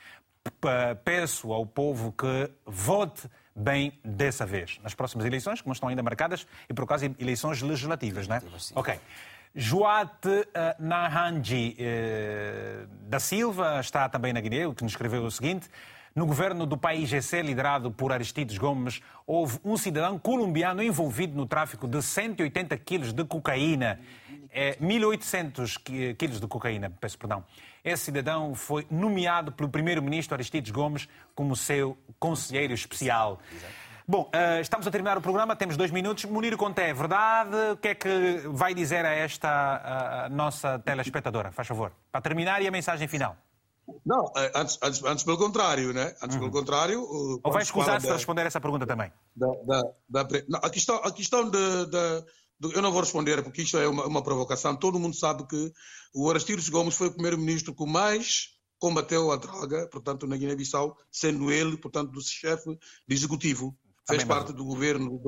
[1.04, 6.02] Peço ao povo que vote bem dessa vez, nas próximas eleições, que não estão ainda
[6.02, 8.42] marcadas, e por causa de eleições legislativas, não é?
[8.74, 8.98] Ok.
[9.54, 10.46] Joate uh,
[10.80, 15.70] Nahanji uh, da Silva está também na Guiné, que nos escreveu o seguinte.
[16.18, 21.46] No governo do país GC, liderado por Aristides Gomes, houve um cidadão colombiano envolvido no
[21.46, 24.00] tráfico de 180 quilos de cocaína.
[24.52, 27.44] É, 1.800 quilos de cocaína, peço perdão.
[27.84, 33.40] Esse cidadão foi nomeado pelo primeiro-ministro Aristides Gomes como seu conselheiro especial.
[34.08, 36.24] Bom, uh, estamos a terminar o programa, temos dois minutos.
[36.26, 37.56] Munir Conté, verdade?
[37.74, 41.52] O que é que vai dizer a esta uh, nossa telespectadora?
[41.52, 41.92] Faz favor.
[42.10, 43.36] Para terminar e a mensagem final.
[44.06, 46.14] Não, eh, antes, antes, antes pelo contrário, né?
[46.22, 46.40] Antes uhum.
[46.40, 47.02] pelo contrário.
[47.44, 49.12] Ou vai escusar-se para responder essa pergunta também?
[49.36, 49.48] Da,
[50.10, 52.26] da, da, não, a questão, a questão de, de, de,
[52.62, 54.76] Eu não vou responder, porque isto é uma, uma provocação.
[54.76, 55.72] Todo mundo sabe que
[56.14, 61.52] o Aristides Gomes foi o primeiro-ministro que mais combateu a droga, portanto, na Guiné-Bissau, sendo
[61.52, 62.78] ele, portanto, do chefe
[63.08, 63.76] de executivo.
[64.08, 65.22] Fez parte, do governo,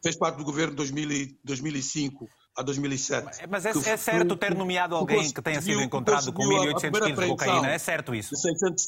[0.00, 3.48] fez parte do governo de 2005 a 2007.
[3.48, 7.26] Mas é, é certo ter nomeado alguém que tenha sido encontrado com 1.800 quilos de
[7.28, 7.70] cocaína?
[7.70, 8.36] É certo isso?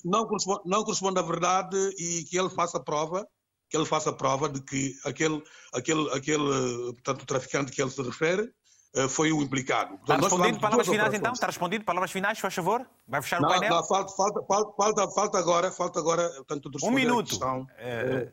[0.05, 3.27] Não corresponde, não corresponde à verdade e que ele faça prova
[3.73, 5.43] que ele faça prova de que aquele,
[5.73, 8.53] aquele, aquele portanto, traficante que ele se refere
[8.95, 9.95] eh, foi o implicado.
[9.95, 11.33] Está respondido palavras finais então?
[11.33, 12.87] Está respondido palavras finais, faz favor?
[13.09, 13.75] Vai fechar não, o painel?
[13.75, 17.31] Não, falta, falta, falta, falta, agora, falta agora, portanto, um minuto.
[17.31, 18.31] Questão, é...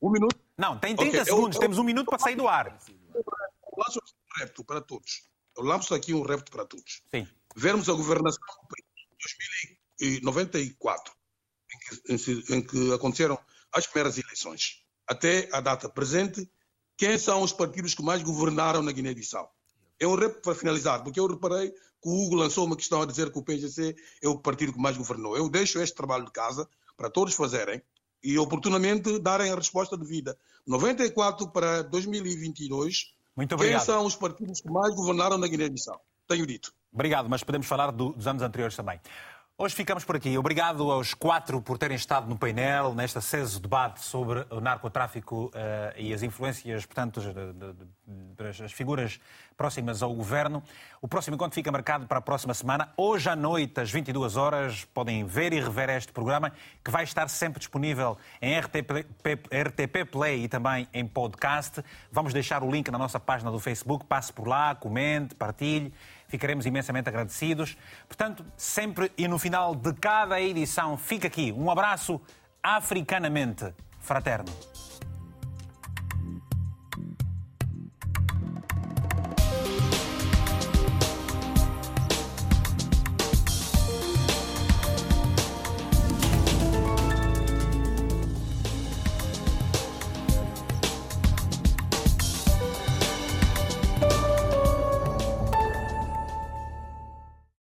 [0.00, 0.34] Um minuto?
[0.56, 1.24] Não, tem 30 okay.
[1.24, 2.78] segundos, eu, temos um minuto para sair do ar
[3.78, 5.22] lanço aqui um repto para todos.
[5.56, 7.02] Eu lanço aqui um repto para todos.
[7.14, 7.26] Sim.
[7.56, 8.84] Vermos a governação do país
[10.00, 11.14] em 2094,
[12.10, 13.38] em que, em que aconteceram
[13.72, 16.48] as primeiras eleições, até a data presente,
[16.96, 19.50] quem são os partidos que mais governaram na Guiné-Bissau?
[20.00, 23.32] É um para finalizar, porque eu reparei que o Hugo lançou uma questão a dizer
[23.32, 25.36] que o PGC é o partido que mais governou.
[25.36, 27.82] Eu deixo este trabalho de casa para todos fazerem
[28.22, 30.38] e oportunamente darem a resposta devida.
[30.66, 33.78] 94 para 2022 muito obrigado.
[33.78, 36.04] Quem são os partidos que mais governaram na Guiné-Bissau?
[36.26, 36.74] Tenho dito.
[36.92, 39.00] Obrigado, mas podemos falar dos anos anteriores também.
[39.60, 40.38] Hoje ficamos por aqui.
[40.38, 45.50] Obrigado aos quatro por terem estado no painel, neste aceso debate sobre o narcotráfico uh,
[45.96, 47.20] e as influências, portanto,
[48.36, 49.18] das figuras
[49.56, 50.62] próximas ao governo.
[51.02, 52.92] O próximo encontro fica marcado para a próxima semana.
[52.96, 56.52] Hoje à noite, às 22 horas, podem ver e rever este programa,
[56.84, 59.08] que vai estar sempre disponível em RTP,
[59.50, 61.82] RTP Play e também em podcast.
[62.12, 64.06] Vamos deixar o link na nossa página do Facebook.
[64.06, 65.92] Passe por lá, comente, partilhe
[66.28, 67.76] ficaremos imensamente agradecidos.
[68.06, 72.20] Portanto, sempre e no final de cada edição, fica aqui um abraço
[72.62, 74.52] africanamente fraterno.